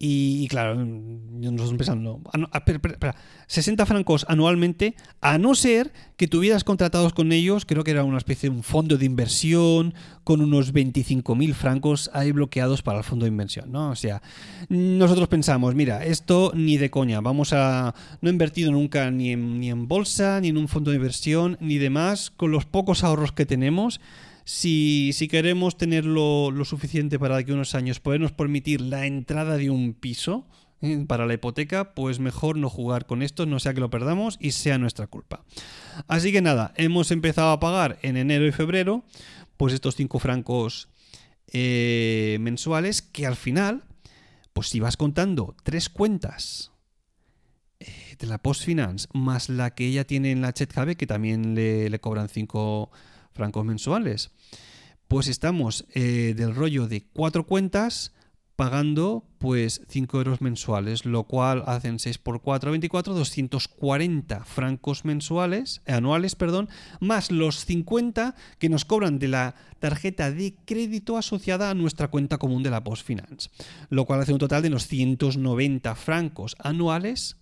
Y, 0.03 0.47
claro, 0.47 0.83
nosotros 0.83 1.77
pensando, 1.77 2.21
ah, 2.33 2.49
ah, 2.53 2.63
espera, 2.65 3.15
60 3.45 3.85
francos 3.85 4.25
anualmente, 4.27 4.95
a 5.21 5.37
no 5.37 5.53
ser 5.53 5.93
que 6.17 6.27
tuvieras 6.27 6.63
contratados 6.63 7.13
con 7.13 7.31
ellos, 7.31 7.67
creo 7.67 7.83
que 7.83 7.91
era 7.91 8.03
una 8.03 8.17
especie 8.17 8.49
de 8.49 8.55
un 8.55 8.63
fondo 8.63 8.97
de 8.97 9.05
inversión 9.05 9.93
con 10.23 10.41
unos 10.41 10.73
25.000 10.73 11.53
francos 11.53 12.09
ahí 12.15 12.31
bloqueados 12.31 12.81
para 12.81 12.97
el 12.97 13.03
fondo 13.03 13.25
de 13.25 13.29
inversión, 13.29 13.71
¿no? 13.71 13.91
O 13.91 13.95
sea, 13.95 14.23
nosotros 14.69 15.27
pensamos, 15.27 15.75
mira, 15.75 16.03
esto 16.03 16.51
ni 16.55 16.77
de 16.77 16.89
coña, 16.89 17.21
vamos 17.21 17.53
a... 17.53 17.93
No 18.21 18.29
he 18.29 18.31
invertido 18.31 18.71
nunca 18.71 19.11
ni 19.11 19.33
en, 19.33 19.59
ni 19.59 19.69
en 19.69 19.87
bolsa, 19.87 20.41
ni 20.41 20.47
en 20.47 20.57
un 20.57 20.67
fondo 20.67 20.89
de 20.89 20.97
inversión, 20.97 21.57
ni 21.59 21.77
demás, 21.77 22.31
con 22.31 22.49
los 22.49 22.65
pocos 22.65 23.03
ahorros 23.03 23.33
que 23.33 23.45
tenemos 23.45 24.01
si, 24.51 25.27
queremos 25.29 25.77
tener 25.77 26.03
lo, 26.03 26.51
suficiente 26.65 27.17
para 27.17 27.41
que 27.43 27.53
unos 27.53 27.73
años 27.73 28.01
podernos 28.01 28.33
permitir 28.33 28.81
la 28.81 29.05
entrada 29.05 29.55
de 29.55 29.69
un 29.69 29.93
piso 29.93 30.45
eh, 30.81 31.05
para 31.07 31.25
la 31.25 31.35
hipoteca, 31.35 31.93
pues 31.93 32.19
mejor 32.19 32.57
no 32.57 32.69
jugar 32.69 33.05
con 33.05 33.21
esto, 33.21 33.45
no 33.45 33.61
sea 33.61 33.73
que 33.73 33.79
lo 33.79 33.89
perdamos 33.89 34.37
y 34.41 34.51
sea 34.51 34.77
nuestra 34.77 35.07
culpa. 35.07 35.45
Así 36.07 36.33
que 36.33 36.41
nada, 36.41 36.73
hemos 36.75 37.11
empezado 37.11 37.51
a 37.51 37.61
pagar 37.61 37.97
en 38.01 38.17
enero 38.17 38.45
y 38.45 38.51
febrero, 38.51 39.05
pues 39.55 39.73
estos 39.73 39.95
5 39.95 40.19
francos 40.19 40.89
eh, 41.53 42.37
mensuales 42.41 43.01
que 43.01 43.25
al 43.25 43.37
final, 43.37 43.85
pues 44.51 44.67
si 44.67 44.81
vas 44.81 44.97
contando 44.97 45.55
tres 45.63 45.87
cuentas 45.87 46.73
eh, 47.79 48.17
de 48.19 48.27
la 48.27 48.39
Post 48.39 48.65
Finance 48.65 49.07
más 49.13 49.47
la 49.47 49.73
que 49.73 49.87
ella 49.87 50.05
tiene 50.05 50.31
en 50.31 50.41
la 50.41 50.51
Chet 50.51 50.73
que 50.97 51.07
también 51.07 51.55
le, 51.55 51.89
le 51.89 51.99
cobran 51.99 52.27
5 52.27 52.91
francos 53.41 53.65
mensuales. 53.65 54.29
Pues 55.07 55.27
estamos 55.27 55.85
eh, 55.95 56.35
del 56.37 56.53
rollo 56.53 56.87
de 56.87 57.07
cuatro 57.11 57.47
cuentas 57.47 58.13
pagando 58.55 59.25
pues 59.39 59.81
5 59.89 60.17
euros 60.19 60.41
mensuales, 60.41 61.05
lo 61.07 61.23
cual 61.23 61.63
hacen 61.65 61.97
6 61.97 62.19
por 62.19 62.43
4, 62.43 62.69
24, 62.69 63.15
240 63.15 64.45
francos 64.45 65.03
mensuales, 65.03 65.81
eh, 65.87 65.93
anuales, 65.93 66.35
perdón, 66.35 66.69
más 66.99 67.31
los 67.31 67.65
50 67.65 68.35
que 68.59 68.69
nos 68.69 68.85
cobran 68.85 69.17
de 69.17 69.29
la 69.29 69.55
tarjeta 69.79 70.29
de 70.29 70.53
crédito 70.65 71.17
asociada 71.17 71.71
a 71.71 71.73
nuestra 71.73 72.09
cuenta 72.09 72.37
común 72.37 72.61
de 72.61 72.69
la 72.69 72.83
Postfinance, 72.83 73.49
lo 73.89 74.05
cual 74.05 74.21
hace 74.21 74.33
un 74.33 74.39
total 74.39 74.61
de 74.61 74.67
unos 74.67 74.85
190 74.85 75.95
francos 75.95 76.55
anuales 76.59 77.40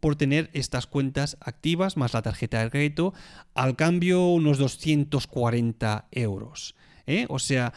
por 0.00 0.16
tener 0.16 0.50
estas 0.52 0.86
cuentas 0.86 1.36
activas 1.40 1.96
más 1.96 2.14
la 2.14 2.22
tarjeta 2.22 2.62
de 2.62 2.70
crédito, 2.70 3.14
al 3.54 3.76
cambio 3.76 4.26
unos 4.28 4.58
240 4.58 6.08
euros. 6.10 6.74
¿eh? 7.06 7.26
O 7.28 7.38
sea, 7.38 7.72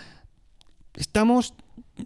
estamos, 0.95 1.53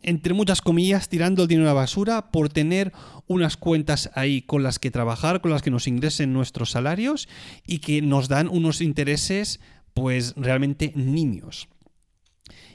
entre 0.01 0.33
muchas 0.33 0.62
comillas, 0.62 1.09
tirando 1.09 1.43
el 1.43 1.47
dinero 1.47 1.69
a 1.69 1.74
la 1.74 1.81
basura 1.81 2.31
por 2.31 2.50
tener 2.50 2.91
unas 3.27 3.57
cuentas 3.57 4.09
ahí 4.15 4.41
con 4.41 4.63
las 4.63 4.79
que 4.79 4.91
trabajar, 4.91 5.41
con 5.41 5.51
las 5.51 5.62
que 5.62 5.71
nos 5.71 5.88
ingresen 5.88 6.33
nuestros 6.33 6.71
salarios 6.71 7.27
y 7.65 7.79
que 7.79 8.01
nos 8.01 8.27
dan 8.27 8.47
unos 8.47 8.81
intereses 8.81 9.59
pues 9.93 10.33
realmente 10.36 10.91
nimios. 10.95 11.67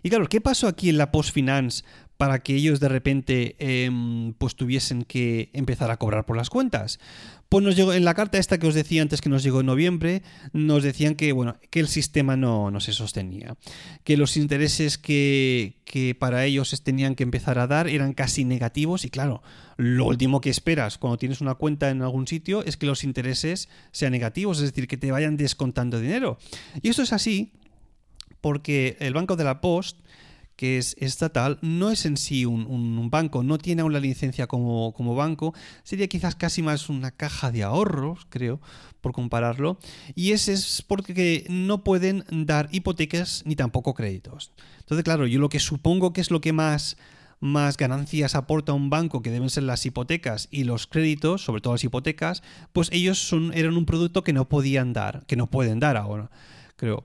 Y 0.03 0.11
claro, 0.11 0.29
¿qué 0.29 0.41
pasó 0.41 0.67
aquí 0.67 0.89
en 0.89 0.99
la 0.99 1.13
Postfinance 1.13 1.85
para 2.23 2.39
que 2.39 2.55
ellos 2.55 2.79
de 2.79 2.89
repente 2.89 3.57
em, 3.59 4.33
pues 4.35 4.55
tuviesen 4.55 5.03
que 5.03 5.51
empezar 5.55 5.91
a 5.91 5.97
cobrar 5.97 6.25
por 6.25 6.37
las 6.37 6.51
cuentas. 6.51 7.01
Pues 7.49 7.65
nos 7.65 7.75
llegó, 7.75 7.93
en 7.95 8.05
la 8.05 8.15
carta 8.15 8.39
esta 8.39 8.59
que 8.59 8.69
os 8.69 8.77
decía 8.77 9.03
antes 9.03 9.21
que 9.21 9.29
nos 9.29 9.43
llegó 9.43 9.59
en 9.59 9.67
noviembre, 9.67 10.23
nos 10.53 10.85
decían 10.85 11.17
que, 11.17 11.33
bueno, 11.33 11.57
que 11.71 11.81
el 11.81 11.89
sistema 11.89 12.37
no, 12.37 12.71
no 12.71 12.79
se 12.79 12.93
sostenía, 12.93 13.57
que 14.05 14.17
los 14.17 14.37
intereses 14.37 14.99
que, 14.99 15.81
que 15.85 16.15
para 16.15 16.45
ellos 16.45 16.81
tenían 16.85 17.17
que 17.17 17.25
empezar 17.25 17.59
a 17.59 17.67
dar 17.67 17.89
eran 17.89 18.13
casi 18.13 18.45
negativos 18.45 19.05
y 19.05 19.11
claro, 19.11 19.43
lo 19.77 20.07
último 20.07 20.41
que 20.41 20.51
esperas 20.51 20.99
cuando 20.99 21.19
tienes 21.19 21.41
una 21.41 21.57
cuenta 21.57 21.91
en 21.91 22.03
algún 22.03 22.29
sitio 22.29 22.65
es 22.65 22.77
que 22.77 22.87
los 22.87 23.03
intereses 23.03 23.69
sean 23.91 24.13
negativos, 24.13 24.59
es 24.59 24.71
decir, 24.71 24.87
que 24.87 24.97
te 24.97 25.11
vayan 25.11 25.37
descontando 25.37 25.99
dinero. 25.99 26.39
Y 26.83 26.89
esto 26.89 27.03
es 27.03 27.13
así 27.13 27.51
porque 28.41 28.97
el 29.01 29.13
Banco 29.13 29.35
de 29.35 29.43
la 29.43 29.61
Post 29.61 29.99
que 30.57 30.79
es 30.79 30.97
estatal, 30.99 31.59
no 31.63 31.91
es 31.91 32.07
en 32.07 32.17
sí 32.17 32.45
un, 32.45 33.11
banco, 33.11 33.43
no 33.43 33.59
tiene 33.59 33.83
aún 33.83 33.93
la 33.93 34.01
licencia 34.01 34.47
como, 34.47 34.93
como, 34.93 35.15
banco, 35.15 35.55
sería 35.83 36.09
quizás 36.09 36.35
casi 36.35 36.63
más 36.63 36.89
una 36.89 37.11
caja 37.11 37.51
de 37.51 37.63
ahorros, 37.63 38.27
creo, 38.29 38.61
por 39.01 39.13
compararlo, 39.13 39.79
y 40.15 40.33
ese 40.33 40.53
es 40.53 40.83
porque 40.87 41.47
no 41.49 41.85
pueden 41.85 42.25
dar 42.31 42.69
hipotecas 42.73 43.43
ni 43.45 43.57
tampoco 43.57 43.95
créditos. 43.95 44.53
Entonces, 44.79 45.05
claro, 45.05 45.27
yo 45.27 45.41
lo 45.41 45.49
que 45.49 45.61
supongo 45.61 46.13
que 46.13 46.21
es 46.21 46.31
lo 46.31 46.41
que 46.41 46.53
más 46.53 46.97
más 47.43 47.77
ganancias 47.77 48.37
aporta 48.37 48.73
un 48.73 48.89
banco, 48.89 49.21
que 49.21 49.31
deben 49.31 49.51
ser 49.51 49.65
las 49.65 49.85
hipotecas 49.85 50.47
y 50.53 50.63
los 50.63 50.87
créditos, 50.87 51.43
sobre 51.43 51.61
todo 51.61 51.75
las 51.75 51.83
hipotecas, 51.83 52.45
pues 52.73 52.89
ellos 52.93 53.35
eran 53.53 53.77
un 53.77 53.85
producto 53.85 54.23
que 54.23 54.33
no 54.33 54.49
podían 54.49 54.93
dar, 54.93 55.27
que 55.27 55.35
no 55.35 55.51
pueden 55.51 55.81
dar 55.81 55.97
ahora, 55.97 56.31
creo. 56.77 57.05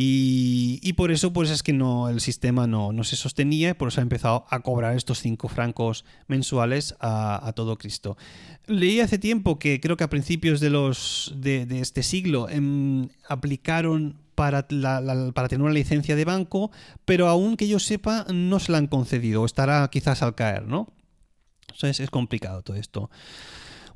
Y, 0.00 0.92
por 0.92 1.10
eso 1.10 1.32
pues 1.32 1.50
es 1.50 1.64
que 1.64 1.72
no, 1.72 2.08
el 2.08 2.20
sistema 2.20 2.68
no, 2.68 2.92
se 3.02 3.16
sostenía, 3.16 3.76
por 3.76 3.88
eso 3.88 4.00
ha 4.00 4.02
empezado 4.02 4.46
a 4.48 4.60
cobrar 4.60 4.96
estos 4.96 5.18
5 5.18 5.48
francos 5.48 6.04
mensuales 6.28 6.94
a, 7.00 7.52
todo 7.56 7.76
Cristo. 7.78 8.16
Leí 8.68 9.00
hace 9.00 9.18
tiempo 9.18 9.58
que 9.58 9.80
creo 9.80 9.96
que 9.96 10.04
a 10.04 10.08
principios 10.08 10.60
de, 10.60 10.70
los, 10.70 11.34
de, 11.34 11.66
este 11.80 12.04
siglo 12.04 12.48
em, 12.48 13.08
aplicaron 13.28 14.20
para, 14.36 14.68
para, 14.68 15.48
tener 15.48 15.64
una 15.64 15.74
licencia 15.74 16.14
de 16.14 16.24
banco, 16.24 16.70
pero 17.04 17.26
aún 17.26 17.56
que 17.56 17.66
yo 17.66 17.80
sepa 17.80 18.24
no 18.32 18.60
se 18.60 18.70
la 18.70 18.78
han 18.78 18.86
concedido, 18.86 19.44
estará 19.44 19.88
quizás 19.90 20.22
al 20.22 20.36
caer, 20.36 20.68
¿no? 20.68 20.92
Entonces 21.62 21.98
es 21.98 22.10
complicado 22.10 22.62
todo 22.62 22.76
esto. 22.76 23.10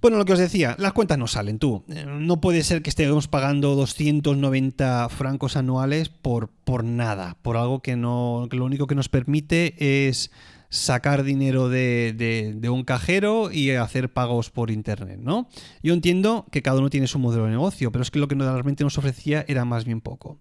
Bueno, 0.02 0.18
lo 0.18 0.24
que 0.24 0.32
os 0.32 0.38
decía, 0.40 0.74
las 0.80 0.92
cuentas 0.94 1.16
no 1.16 1.28
salen 1.28 1.60
tú. 1.60 1.84
Eh, 1.88 2.04
no 2.04 2.40
puede 2.40 2.64
ser 2.64 2.82
que 2.82 2.90
estemos 2.90 3.28
pagando 3.28 3.76
290 3.76 5.08
francos 5.10 5.56
anuales 5.56 6.08
por, 6.08 6.48
por 6.48 6.82
nada, 6.82 7.36
por 7.40 7.56
algo 7.56 7.82
que, 7.82 7.94
no, 7.94 8.48
que 8.50 8.56
lo 8.56 8.64
único 8.64 8.88
que 8.88 8.96
nos 8.96 9.08
permite 9.08 10.08
es 10.08 10.32
sacar 10.70 11.22
dinero 11.22 11.68
de, 11.68 12.14
de, 12.58 12.68
un 12.68 12.82
cajero 12.82 13.52
y 13.52 13.70
hacer 13.70 14.12
pagos 14.12 14.50
por 14.50 14.72
internet, 14.72 15.20
¿no? 15.22 15.48
Yo 15.84 15.94
entiendo 15.94 16.46
que 16.50 16.62
cada 16.62 16.80
uno 16.80 16.90
tiene 16.90 17.06
su 17.06 17.20
modelo 17.20 17.44
de 17.44 17.50
negocio, 17.50 17.92
pero 17.92 18.02
es 18.02 18.10
que 18.10 18.18
lo 18.18 18.26
que 18.26 18.34
realmente 18.34 18.82
nos 18.82 18.98
ofrecía 18.98 19.44
era 19.46 19.64
más 19.64 19.84
bien 19.84 20.00
poco. 20.00 20.38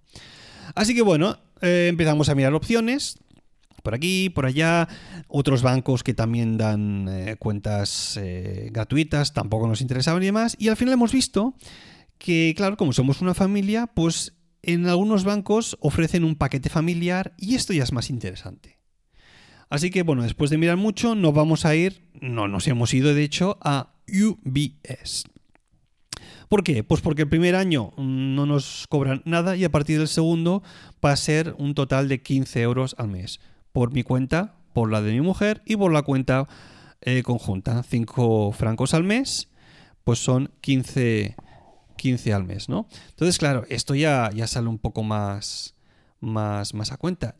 Así 0.74 0.96
que 0.96 1.04
bueno, 1.04 1.38
eh, 1.62 1.86
empezamos 1.88 2.30
a 2.30 2.36
mirar 2.36 2.56
opciones 2.56 3.20
por 3.82 3.94
aquí, 3.94 4.30
por 4.30 4.46
allá, 4.46 4.88
otros 5.28 5.62
bancos 5.62 6.04
que 6.04 6.14
también 6.14 6.58
dan 6.58 7.08
eh, 7.10 7.36
cuentas 7.38 8.18
eh, 8.22 8.70
gratuitas, 8.72 9.34
tampoco 9.34 9.68
nos 9.68 9.82
interesaban 9.82 10.22
y 10.24 10.28
demás, 10.28 10.56
y 10.60 10.70
al 10.70 10.78
final 10.78 10.94
hemos 10.94 11.12
visto 11.12 11.56
que, 12.18 12.54
claro, 12.56 12.78
como 12.78 12.94
somos 12.94 13.22
una 13.22 13.34
familia, 13.34 13.88
pues 13.88 14.34
en 14.64 14.88
algunos 14.88 15.24
bancos 15.24 15.78
ofrecen 15.80 16.24
un 16.24 16.36
paquete 16.36 16.70
familiar 16.70 17.34
y 17.38 17.56
esto 17.56 17.74
ya 17.74 17.84
es 17.84 17.92
más 17.92 18.10
interesante. 18.10 18.80
Así 19.70 19.90
que 19.90 20.04
bueno, 20.04 20.24
después 20.24 20.50
de 20.50 20.58
mirar 20.58 20.78
mucho, 20.78 21.16
nos 21.16 21.34
vamos 21.34 21.66
a 21.66 21.76
ir, 21.76 22.04
no 22.20 22.48
nos 22.48 22.68
hemos 22.68 22.94
ido 22.94 23.14
de 23.16 23.24
hecho, 23.24 23.58
a 23.62 23.96
UBS. 24.08 25.24
¿Por 26.50 26.64
qué? 26.64 26.84
Pues 26.84 27.00
porque 27.00 27.22
el 27.22 27.30
primer 27.30 27.56
año 27.56 27.94
no 27.98 28.46
nos 28.46 28.86
cobran 28.90 29.22
nada 29.24 29.56
y 29.56 29.64
a 29.64 29.72
partir 29.72 29.98
del 29.98 30.10
segundo 30.10 30.62
va 31.04 31.14
a 31.14 31.16
ser 31.16 31.56
un 31.58 31.74
total 31.74 32.10
de 32.10 32.22
15 32.22 32.62
euros 32.62 32.96
al 32.98 33.08
mes 33.08 33.40
por 33.72 33.92
mi 33.92 34.04
cuenta, 34.04 34.56
por 34.74 34.92
la 34.92 35.02
de 35.02 35.12
mi 35.12 35.22
mujer 35.22 35.62
y 35.66 35.76
por 35.76 35.92
la 35.92 36.02
cuenta 36.02 36.48
eh, 37.02 37.24
conjunta. 37.24 37.84
5 37.84 38.52
francos 38.52 38.94
al 38.94 39.04
mes, 39.04 39.50
pues 40.04 40.20
son 40.20 40.52
15, 40.62 41.36
15 41.98 42.34
al 42.34 42.44
mes, 42.44 42.70
¿no? 42.70 42.88
Entonces, 43.10 43.38
claro, 43.38 43.66
esto 43.70 43.96
ya, 43.96 44.30
ya 44.34 44.48
sale 44.48 44.68
un 44.68 44.78
poco 44.78 45.04
más, 45.04 45.76
más, 46.20 46.74
más 46.74 46.92
a 46.92 46.98
cuenta. 46.98 47.36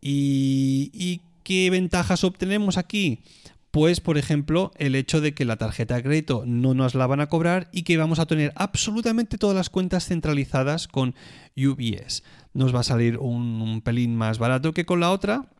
¿Y, 0.00 0.90
¿Y 0.94 1.20
qué 1.42 1.70
ventajas 1.70 2.24
obtenemos 2.24 2.78
aquí? 2.78 3.20
Pues, 3.70 4.00
por 4.00 4.18
ejemplo, 4.18 4.72
el 4.78 4.96
hecho 4.96 5.20
de 5.20 5.32
que 5.32 5.44
la 5.44 5.56
tarjeta 5.56 5.94
de 5.94 6.02
crédito 6.02 6.42
no 6.44 6.74
nos 6.74 6.96
la 6.96 7.06
van 7.06 7.20
a 7.20 7.28
cobrar 7.28 7.68
y 7.72 7.82
que 7.84 7.96
vamos 7.96 8.18
a 8.18 8.26
tener 8.26 8.52
absolutamente 8.56 9.38
todas 9.38 9.54
las 9.54 9.70
cuentas 9.70 10.06
centralizadas 10.06 10.88
con 10.88 11.14
UBS. 11.56 12.24
Nos 12.52 12.74
va 12.74 12.80
a 12.80 12.84
salir 12.84 13.18
un, 13.18 13.80
pelín 13.82 14.16
más 14.16 14.38
barato 14.38 14.74
que 14.74 14.84
con 14.84 14.98
la 14.98 15.12
otra. 15.12 15.52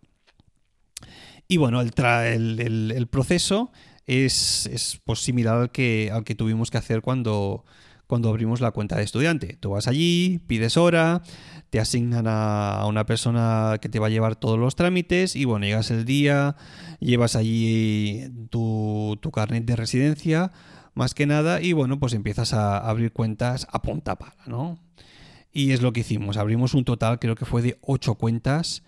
Y 1.47 1.59
bueno, 1.59 1.81
el, 1.81 1.93
el, 2.61 3.07
proceso 3.07 3.71
es, 4.07 4.67
es 4.67 5.01
pues, 5.05 5.21
similar 5.21 5.57
al 5.57 5.71
que, 5.71 6.11
al 6.13 6.25
que 6.25 6.35
tuvimos 6.35 6.71
que 6.73 6.79
hacer 6.79 7.03
cuando, 7.03 7.65
cuando 8.11 8.29
abrimos 8.29 8.61
la 8.61 8.73
cuenta 8.73 8.97
de 8.97 9.05
estudiante. 9.05 9.57
Tú 9.61 9.71
vas 9.71 9.87
allí, 9.87 10.41
pides 10.49 10.77
hora, 10.77 11.23
te 11.71 11.79
asignan 11.79 12.27
a 12.27 12.85
una 12.89 13.07
persona 13.07 13.79
que 13.81 13.89
te 13.89 14.01
va 14.01 14.09
a 14.09 14.11
llevar 14.11 14.35
todos 14.35 14.59
los 14.59 14.75
trámites 14.75 15.37
y 15.37 15.45
bueno, 15.45 15.65
llegas 15.65 15.93
el 15.93 16.05
día, 16.05 16.57
llevas 16.99 17.37
allí 17.37 18.29
tu, 18.51 19.17
tu 19.23 19.31
carnet 19.31 19.65
de 19.65 19.77
residencia, 19.77 20.51
más 20.93 21.15
que 21.15 21.27
nada, 21.27 21.63
y 21.63 21.73
bueno, 21.73 22.01
pues 22.01 22.13
empiezas 22.13 22.53
a 22.53 22.79
abrir 22.79 23.13
cuentas 23.13 23.69
a 23.71 23.81
punta 23.81 24.17
pala, 24.17 24.43
¿no? 24.47 24.81
Y 25.53 25.71
es 25.71 25.81
lo 25.81 25.93
que 25.93 26.01
hicimos, 26.01 26.37
abrimos 26.37 26.75
un 26.75 26.85
total, 26.85 27.21
creo 27.21 27.37
que 27.37 27.45
fue 27.45 27.63
de 27.63 27.79
8 27.83 28.17
cuentas 28.17 28.83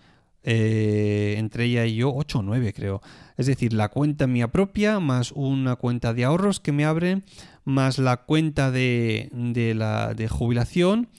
eh, 0.45 1.35
entre 1.37 1.63
ella 1.63 1.85
y 1.85 1.95
yo 1.95 2.13
8 2.13 2.39
o 2.39 2.41
9 2.43 2.73
creo. 2.73 3.01
Es 3.37 3.45
decir, 3.45 3.71
la 3.71 3.87
cuenta 3.87 4.27
mía 4.27 4.49
propia 4.49 4.99
más 4.99 5.31
una 5.31 5.77
cuenta 5.77 6.13
de 6.13 6.25
ahorros 6.25 6.59
que 6.59 6.73
me 6.73 6.83
abren, 6.83 7.23
más 7.65 7.97
la 7.97 8.17
cuenta 8.17 8.71
de, 8.71 9.29
la, 9.75 10.13
de 10.13 10.27
jubilación, 10.27 11.09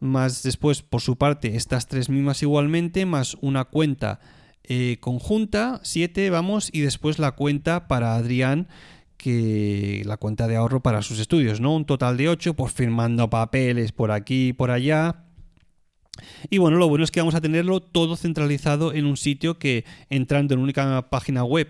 más 0.00 0.42
después 0.42 0.82
por 0.82 1.00
su 1.00 1.16
parte 1.16 1.56
estas 1.56 1.88
tres 1.88 2.08
mismas 2.08 2.42
igualmente, 2.42 3.06
más 3.06 3.36
una 3.40 3.64
cuenta 3.64 4.20
eh, 4.64 4.98
conjunta, 5.00 5.80
7 5.82 6.30
vamos, 6.30 6.70
y 6.72 6.80
después 6.80 7.18
la 7.18 7.32
cuenta 7.32 7.88
para 7.88 8.14
Adrián 8.14 8.68
que 9.16 10.02
la 10.06 10.16
cuenta 10.16 10.46
de 10.46 10.56
ahorro 10.56 10.80
para 10.80 11.02
sus 11.02 11.18
estudios, 11.18 11.60
¿no? 11.60 11.74
Un 11.74 11.84
total 11.84 12.16
de 12.16 12.28
8, 12.28 12.54
pues 12.54 12.72
firmando 12.72 13.28
papeles 13.28 13.90
por 13.90 14.12
aquí 14.12 14.48
y 14.48 14.52
por 14.52 14.70
allá, 14.70 15.24
y 16.50 16.58
bueno, 16.58 16.76
lo 16.76 16.88
bueno 16.88 17.04
es 17.04 17.10
que 17.10 17.20
vamos 17.20 17.34
a 17.34 17.40
tenerlo 17.40 17.80
todo 17.80 18.16
centralizado 18.16 18.92
en 18.92 19.06
un 19.06 19.16
sitio 19.16 19.58
que 19.58 19.84
entrando 20.10 20.54
en 20.54 20.60
una 20.60 20.64
única 20.64 21.10
página 21.10 21.44
web 21.44 21.68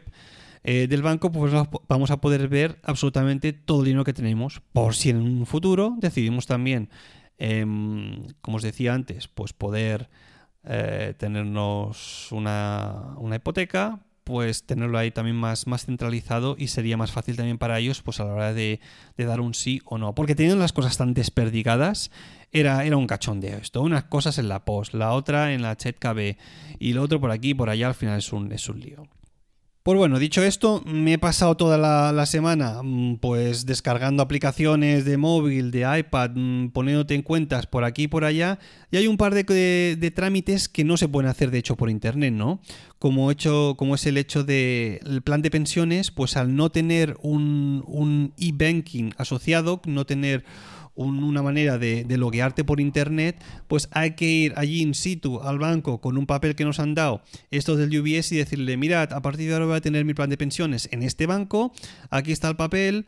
eh, 0.65 0.87
del 0.88 1.03
banco, 1.03 1.31
pues 1.31 1.53
vamos 1.88 2.11
a 2.11 2.21
poder 2.21 2.49
ver 2.49 2.79
absolutamente 2.83 3.53
todo 3.53 3.81
el 3.81 3.87
dinero 3.87 4.05
que 4.05 4.12
tenemos. 4.12 4.61
Por 4.73 4.95
si 4.95 5.11
en 5.11 5.19
un 5.19 5.47
futuro 5.47 5.97
decidimos 5.99 6.47
también, 6.47 6.91
em, 7.38 8.27
como 8.41 8.57
os 8.57 8.62
decía 8.62 8.95
antes, 8.95 9.29
pues 9.29 9.53
poder 9.53 10.11
eh, 10.65 11.15
tenernos 11.19 12.29
una, 12.33 13.15
una 13.19 13.37
hipoteca, 13.37 14.00
pues 14.25 14.67
tenerlo 14.67 14.99
ahí 14.99 15.11
también 15.11 15.37
más, 15.37 15.67
más 15.67 15.87
centralizado 15.87 16.55
y 16.59 16.69
sería 16.69 16.99
más 16.99 17.12
fácil 17.12 17.37
también 17.37 17.57
para 17.57 17.79
ellos 17.79 18.03
pues 18.03 18.21
a 18.21 18.25
la 18.27 18.35
hora 18.35 18.53
de, 18.53 18.79
de 19.17 19.25
dar 19.25 19.41
un 19.41 19.55
sí 19.55 19.81
o 19.87 19.97
no. 19.97 20.15
Porque 20.15 20.35
teniendo 20.35 20.61
las 20.61 20.75
cosas 20.75 20.99
tan 20.99 21.15
desperdigadas, 21.15 22.11
era, 22.53 22.85
era 22.85 22.99
un 22.99 23.07
cachondeo 23.07 23.57
esto. 23.57 23.81
Unas 23.81 24.05
cosas 24.05 24.38
en 24.38 24.49
la 24.49 24.67
post, 24.67 24.93
la 24.93 25.12
otra 25.12 25.55
en 25.55 25.62
la 25.62 25.77
chat 25.77 25.97
KB 25.99 26.37
y 26.79 26.93
lo 26.93 27.03
otro 27.03 27.21
por 27.21 27.31
aquí 27.31 27.50
y 27.50 27.55
por 27.55 27.71
allá 27.71 27.88
al 27.88 27.95
final 27.95 28.19
es 28.19 28.33
un, 28.33 28.53
es 28.53 28.69
un 28.69 28.81
lío. 28.81 29.09
Pues 29.88 29.97
bueno, 29.97 30.18
dicho 30.18 30.42
esto, 30.42 30.83
me 30.85 31.14
he 31.14 31.18
pasado 31.18 31.57
toda 31.57 31.78
la, 32.12 32.26
semana 32.26 32.83
mm, 32.83 33.16
pues 33.21 33.64
descargando 33.64 34.23
aplicaciones 34.23 35.07
de 35.07 35.16
móvil, 35.16 35.71
de 35.71 36.00
iPad, 36.00 36.33
mm, 36.35 36.68
poniéndote 36.73 37.14
en 37.14 37.23
cuentas 37.23 37.66
por 37.66 37.85
aquí 37.85 38.02
y 38.02 38.07
por 38.07 38.26
allá, 38.26 38.59
y 38.90 38.99
hay 38.99 39.07
un 39.07 39.16
par 39.16 39.33
de, 39.33 40.12
trámites 40.14 40.68
que 40.68 40.85
no 40.85 40.99
se 40.99 41.09
pueden 41.09 41.30
hacer 41.30 41.50
de 41.50 41.57
hecho 41.57 41.76
por 41.76 41.88
internet, 41.88 42.35
¿no? 42.35 42.61
Como, 42.99 43.30
hecho, 43.30 43.76
como 43.78 43.95
es 43.95 44.04
el 44.04 44.18
hecho 44.18 44.45
del 44.45 45.23
plan 45.25 45.40
de 45.40 45.50
pensiones, 45.50 46.11
pues 46.11 46.37
al 46.37 46.54
no 46.54 46.68
tener 46.68 47.16
un 47.23 48.35
e-banking 48.37 49.14
asociado, 49.16 49.80
no 49.87 50.04
tener 50.04 50.45
una 50.99 51.43
manera 51.43 51.78
de, 51.78 52.05
loguearte 52.09 52.64
por 52.64 52.81
internet, 52.81 53.40
pues 53.69 53.88
hay 53.93 54.12
que 54.12 54.26
ir 54.26 54.52
allí 54.57 54.83
in 54.83 54.95
situ 54.95 55.40
al 55.40 55.59
banco 55.59 56.00
con 56.00 56.19
un 56.19 56.26
papel 56.26 56.55
que 56.55 56.64
nos 56.64 56.81
han 56.81 56.95
dado, 56.95 57.23
estos 57.50 57.78
del 57.78 57.97
UBS, 57.99 58.33
y 58.33 58.37
decirle, 58.37 58.76
mirad, 58.76 59.12
a 59.12 59.23
partir 59.23 59.49
de 59.49 59.55
ahora 59.55 59.67
voy 59.67 59.76
a 59.76 59.81
tener 59.81 60.05
mi 60.05 60.14
plan 60.14 60.31
de 60.31 60.37
pensiones 60.37 60.88
en 60.93 61.02
este 61.02 61.26
banco, 61.26 61.73
aquí 62.11 62.33
está 62.33 62.49
el 62.49 62.57
papel, 62.57 63.07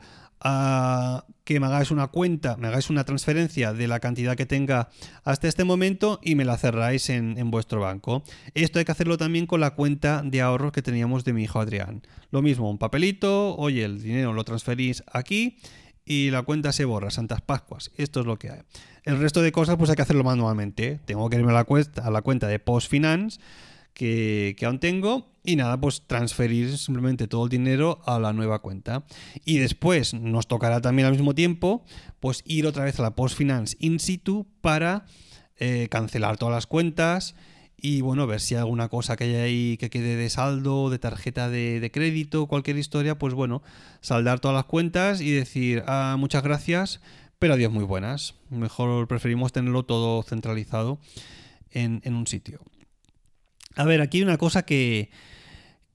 que 1.45 1.61
me 1.61 1.67
hagáis 1.67 1.91
una 1.91 2.07
cuenta, 2.07 2.57
me 2.57 2.69
hagáis 2.69 2.89
una 2.89 3.05
transferencia 3.05 3.75
de 3.75 3.87
la 3.89 4.01
cantidad 4.01 4.37
que 4.37 4.47
tenga 4.47 4.89
hasta 5.23 5.49
este 5.49 5.65
momento 5.65 6.19
y 6.23 6.35
me 6.35 6.47
la 6.47 6.57
cerráis 6.57 7.11
en, 7.11 7.37
en, 7.37 7.51
vuestro 7.51 7.81
banco. 7.81 8.23
Esto 8.55 8.79
hay 8.79 8.87
que 8.87 8.93
hacerlo 8.93 9.19
también 9.19 9.47
con 9.47 9.61
la 9.61 9.73
cuenta 9.73 10.23
de 10.25 10.41
ahorros 10.41 10.73
que 10.73 10.81
teníamos 10.81 11.25
de 11.25 11.35
mi 11.35 11.43
hijo 11.43 11.61
Adrián. 11.61 12.03
Lo 12.31 12.41
mismo, 12.41 12.71
un 12.71 12.79
papelito, 12.79 13.55
oye, 13.57 13.85
el 13.85 14.01
dinero 14.01 14.33
lo 14.33 14.45
transferís 14.45 15.03
aquí 15.13 15.59
y 16.11 16.33
la 16.33 16.43
cuenta 16.43 16.73
se 16.73 16.85
borra, 16.85 17.13
Santas 17.13 17.41
Pascuas. 17.41 17.93
Esto 17.97 18.19
es 18.19 18.27
lo 18.27 18.37
que 18.37 18.51
hay. 18.51 18.63
El 19.05 19.21
resto 19.21 19.43
de 19.43 19.53
cosas 19.53 19.77
pues 19.77 19.91
hay 19.91 19.97
que 19.97 20.03
hacerlo 20.03 20.25
manualmente. 20.25 20.99
Tengo 21.05 21.31
que 21.31 21.37
irme 21.37 21.53
a 21.53 21.55
la, 21.55 21.63
cuenta, 21.63 22.05
a 22.05 22.11
la 22.11 22.21
cuenta 22.21 22.49
de 22.49 22.59
Post 22.59 22.91
Finance 22.91 23.39
que, 23.95 24.57
que, 24.59 24.67
aún 24.67 24.81
tengo 24.81 25.31
y 25.45 25.55
nada, 25.55 25.81
pues 25.81 26.03
transferir 26.09 26.77
simplemente 26.79 27.29
todo 27.29 27.45
el 27.45 27.49
dinero 27.49 28.01
a 28.07 28.19
la 28.19 28.33
nueva 28.33 28.59
cuenta. 28.59 29.05
Y 29.45 29.59
después 29.59 30.13
nos 30.13 30.49
tocará 30.49 30.81
también 30.81 31.07
al 31.07 31.13
mismo 31.13 31.33
tiempo 31.33 31.85
pues 32.19 32.43
ir 32.45 32.67
otra 32.67 32.83
vez 32.83 32.99
a 32.99 33.03
la 33.03 33.15
Post 33.15 33.37
Finance 33.37 33.77
in 33.79 34.01
situ 34.01 34.49
para 34.63 35.07
eh, 35.61 35.87
cancelar 35.93 36.39
todas 36.39 36.53
las 36.53 36.67
cuentas 36.67 37.37
y 37.83 38.03
bueno, 38.03 38.27
ver 38.27 38.41
si 38.41 38.55
hay 38.55 38.61
alguna 38.61 38.89
cosa 38.89 39.17
que 39.17 39.25
hay 39.25 39.35
ahí 39.37 39.77
que 39.79 39.91
quede 39.91 40.17
de 40.17 40.29
saldo, 40.29 40.91
de 40.91 40.99
tarjeta 40.99 41.49
de, 41.49 41.91
crédito, 41.93 42.47
cualquier 42.47 42.77
historia, 42.77 43.19
pues 43.19 43.35
bueno, 43.35 43.63
saldar 44.01 44.41
todas 44.41 44.55
las 44.55 44.65
cuentas 44.67 45.21
y 45.21 45.31
decir 45.31 45.83
ah, 45.87 46.17
muchas 46.19 46.43
gracias, 46.43 47.01
pero 47.39 47.55
adiós 47.55 47.73
muy 47.73 47.85
buenas. 47.85 48.35
Mejor 48.51 49.09
preferimos 49.09 49.53
tenerlo 49.53 49.85
todo 49.85 50.23
centralizado 50.23 50.99
en, 51.71 52.03
un 52.15 52.27
sitio. 52.27 52.61
A 53.77 53.85
ver, 53.85 54.03
aquí 54.03 54.19
hay 54.19 54.25
una 54.25 54.37
cosa 54.37 54.65
que, 54.65 55.11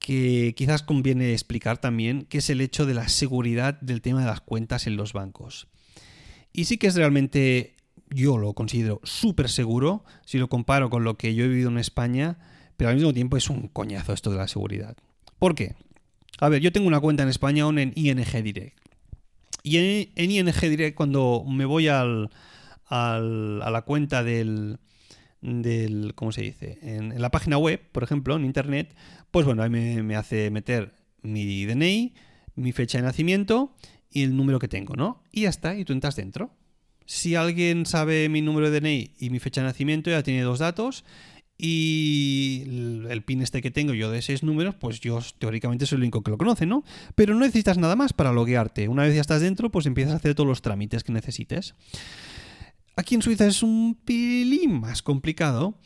que 0.00 0.54
quizás 0.56 0.82
conviene 0.82 1.32
explicar 1.32 1.78
también, 1.78 2.24
que 2.24 2.38
es 2.38 2.50
el 2.50 2.60
hecho 2.60 2.86
de 2.86 2.94
la 2.94 3.08
seguridad 3.08 3.80
del 3.80 4.02
tema 4.02 4.20
de 4.20 4.26
las 4.26 4.40
cuentas 4.40 4.86
en 4.88 4.96
los 4.96 5.12
bancos. 5.12 5.68
Y 6.52 6.64
sí 6.64 6.78
que 6.78 6.88
es 6.88 6.96
realmente 6.96 7.75
yo 8.10 8.38
lo 8.38 8.52
considero 8.54 9.00
súper 9.04 9.48
seguro 9.48 10.04
si 10.24 10.38
lo 10.38 10.48
comparo 10.48 10.90
con 10.90 11.04
lo 11.04 11.16
que 11.16 11.34
yo 11.34 11.44
he 11.44 11.48
vivido 11.48 11.70
en 11.70 11.78
España, 11.78 12.38
pero 12.76 12.90
al 12.90 12.96
mismo 12.96 13.12
tiempo 13.12 13.36
es 13.36 13.50
un 13.50 13.68
coñazo 13.68 14.12
esto 14.12 14.30
de 14.30 14.36
la 14.36 14.48
seguridad. 14.48 14.96
¿Por 15.38 15.54
qué? 15.54 15.74
A 16.38 16.48
ver, 16.48 16.60
yo 16.60 16.72
tengo 16.72 16.86
una 16.86 17.00
cuenta 17.00 17.22
en 17.22 17.28
España 17.28 17.64
aún 17.64 17.78
en 17.78 17.92
ING 17.94 18.42
Direct. 18.42 18.78
Y 19.62 19.78
en, 19.78 20.30
ING 20.30 20.52
Direct, 20.60 20.96
cuando 20.96 21.44
me 21.48 21.64
voy 21.64 21.88
al, 21.88 22.30
a 22.88 23.18
la 23.20 23.82
cuenta 23.82 24.22
del, 24.22 24.78
del 25.40 26.14
¿cómo 26.14 26.32
se 26.32 26.42
dice? 26.42 26.78
En, 26.82 27.20
la 27.20 27.30
página 27.30 27.58
web, 27.58 27.80
por 27.92 28.02
ejemplo, 28.02 28.36
en 28.36 28.44
internet, 28.44 28.94
pues 29.30 29.46
bueno, 29.46 29.62
ahí 29.62 29.70
me, 29.70 30.02
me, 30.02 30.16
hace 30.16 30.50
meter 30.50 30.94
mi 31.22 31.64
DNI, 31.64 32.14
mi 32.54 32.72
fecha 32.72 32.98
de 32.98 33.04
nacimiento 33.04 33.74
y 34.10 34.22
el 34.22 34.36
número 34.36 34.58
que 34.58 34.68
tengo, 34.68 34.94
¿no? 34.94 35.22
Y 35.32 35.42
ya 35.42 35.48
está, 35.48 35.76
y 35.76 35.84
tú 35.84 35.92
entras 35.92 36.16
dentro. 36.16 36.50
Si 37.06 37.34
alguien 37.34 37.86
sabe 37.86 38.28
mi 38.28 38.42
número 38.42 38.70
de 38.70 38.80
DNI 38.80 39.12
y 39.18 39.30
mi 39.30 39.38
fecha 39.38 39.60
de 39.60 39.68
nacimiento, 39.68 40.10
ya 40.10 40.22
tiene 40.22 40.42
dos 40.42 40.58
datos. 40.58 41.04
Y 41.58 42.64
el 43.08 43.22
pin 43.22 43.40
este 43.40 43.62
que 43.62 43.70
tengo 43.70 43.94
yo 43.94 44.10
de 44.10 44.20
seis 44.20 44.42
números, 44.42 44.74
pues 44.74 45.00
yo 45.00 45.20
teóricamente 45.38 45.86
soy 45.86 45.96
el 45.96 46.02
único 46.02 46.22
que 46.22 46.30
lo 46.30 46.36
conoce, 46.36 46.66
¿no? 46.66 46.84
Pero 47.14 47.32
no 47.32 47.40
necesitas 47.40 47.78
nada 47.78 47.96
más 47.96 48.12
para 48.12 48.32
loguearte. 48.32 48.88
Una 48.88 49.04
vez 49.04 49.14
ya 49.14 49.22
estás 49.22 49.40
dentro, 49.40 49.70
pues 49.70 49.86
empiezas 49.86 50.12
a 50.12 50.16
hacer 50.16 50.34
todos 50.34 50.48
los 50.48 50.60
trámites 50.60 51.02
que 51.02 51.12
necesites. 51.12 51.74
Aquí 52.96 53.14
en 53.14 53.22
Suiza 53.22 53.46
es 53.46 53.62
un 53.62 53.96
pelín 54.04 54.80
más 54.80 55.02
complicado 55.02 55.78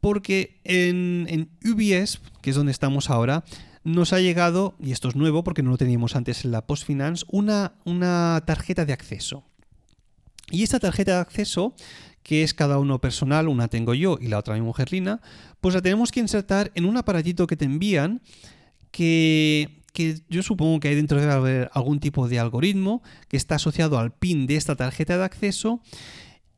porque 0.00 0.60
en, 0.64 1.26
en 1.28 1.50
UBS, 1.64 2.20
que 2.40 2.50
es 2.50 2.56
donde 2.56 2.72
estamos 2.72 3.08
ahora, 3.08 3.44
nos 3.84 4.12
ha 4.12 4.20
llegado, 4.20 4.74
y 4.80 4.92
esto 4.92 5.08
es 5.08 5.16
nuevo 5.16 5.44
porque 5.44 5.62
no 5.62 5.70
lo 5.70 5.78
teníamos 5.78 6.16
antes 6.16 6.44
en 6.44 6.50
la 6.50 6.66
Postfinance, 6.66 7.24
una, 7.28 7.74
una 7.84 8.42
tarjeta 8.46 8.84
de 8.84 8.92
acceso. 8.92 9.44
Y 10.50 10.62
esta 10.62 10.80
tarjeta 10.80 11.14
de 11.14 11.20
acceso, 11.20 11.74
que 12.22 12.42
es 12.42 12.54
cada 12.54 12.78
uno 12.78 13.00
personal, 13.00 13.48
una 13.48 13.68
tengo 13.68 13.94
yo 13.94 14.18
y 14.20 14.28
la 14.28 14.38
otra 14.38 14.54
mi 14.54 14.60
mujer 14.60 14.92
Lina, 14.92 15.20
pues 15.60 15.74
la 15.74 15.82
tenemos 15.82 16.12
que 16.12 16.20
insertar 16.20 16.70
en 16.74 16.84
un 16.84 16.96
aparatito 16.96 17.46
que 17.46 17.56
te 17.56 17.64
envían 17.64 18.22
que, 18.90 19.82
yo 20.28 20.42
supongo 20.42 20.80
que 20.80 20.88
hay 20.88 20.94
dentro 20.94 21.20
haber 21.30 21.70
algún 21.72 22.00
tipo 22.00 22.28
de 22.28 22.38
algoritmo 22.38 23.02
que 23.28 23.36
está 23.36 23.56
asociado 23.56 23.98
al 23.98 24.12
PIN 24.12 24.46
de 24.46 24.56
esta 24.56 24.76
tarjeta 24.76 25.18
de 25.18 25.24
acceso. 25.24 25.80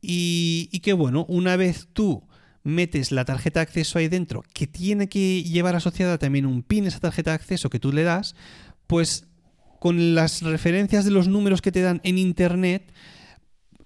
Y, 0.01 0.69
y 0.71 0.79
que 0.79 0.93
bueno, 0.93 1.25
una 1.27 1.55
vez 1.55 1.87
tú 1.93 2.23
metes 2.63 3.11
la 3.11 3.25
tarjeta 3.25 3.59
de 3.59 3.63
acceso 3.63 3.99
ahí 3.99 4.07
dentro, 4.07 4.43
que 4.53 4.67
tiene 4.67 5.07
que 5.07 5.43
llevar 5.43 5.75
asociada 5.75 6.17
también 6.17 6.45
un 6.45 6.63
PIN 6.63 6.85
esa 6.85 6.99
tarjeta 6.99 7.31
de 7.31 7.35
acceso 7.35 7.69
que 7.69 7.79
tú 7.79 7.93
le 7.93 8.03
das, 8.03 8.35
pues 8.87 9.27
con 9.79 10.15
las 10.15 10.41
referencias 10.41 11.05
de 11.05 11.11
los 11.11 11.27
números 11.27 11.61
que 11.61 11.71
te 11.71 11.81
dan 11.81 12.01
en 12.03 12.17
Internet, 12.17 12.91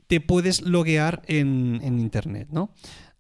te 0.10 0.20
puedes 0.20 0.64
loguear 0.64 1.22
en, 1.28 1.82
Internet, 1.84 2.48
¿no? 2.52 2.74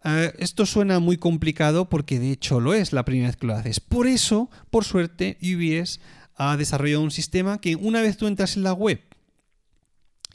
Eh, 0.04 0.34
esto 0.40 0.66
suena 0.66 1.00
muy 1.00 1.18
complicado 1.18 1.88
porque 1.88 2.20
de 2.20 2.32
hecho 2.32 2.60
lo 2.60 2.74
es 2.74 2.94
la 2.94 3.06
primera 3.06 3.28
vez 3.28 3.38
que 3.38 3.46
lo 3.46 3.54
haces. 3.54 3.80
Por 3.80 4.08
eso, 4.08 4.50
por 4.72 4.86
suerte, 4.86 5.38
UBS 5.40 6.00
ha 6.36 6.58
desarrollado 6.58 7.04
un 7.04 7.12
sistema 7.12 7.62
que 7.62 7.76
una 7.76 8.02
vez 8.02 8.18
tú 8.18 8.26
entras 8.26 8.58
en 8.58 8.64
la 8.64 8.74
web 8.74 9.04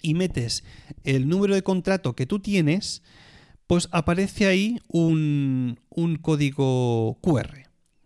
y 0.01 0.15
metes 0.15 0.63
el 1.03 1.29
número 1.29 1.57
de 1.57 1.65
contrato 1.65 2.15
que 2.15 2.27
tú 2.27 2.39
tienes, 2.39 3.03
pues 3.67 3.89
aparece 3.91 4.47
ahí 4.47 4.79
un 4.87 5.77
código 6.23 7.19
QR. 7.21 7.65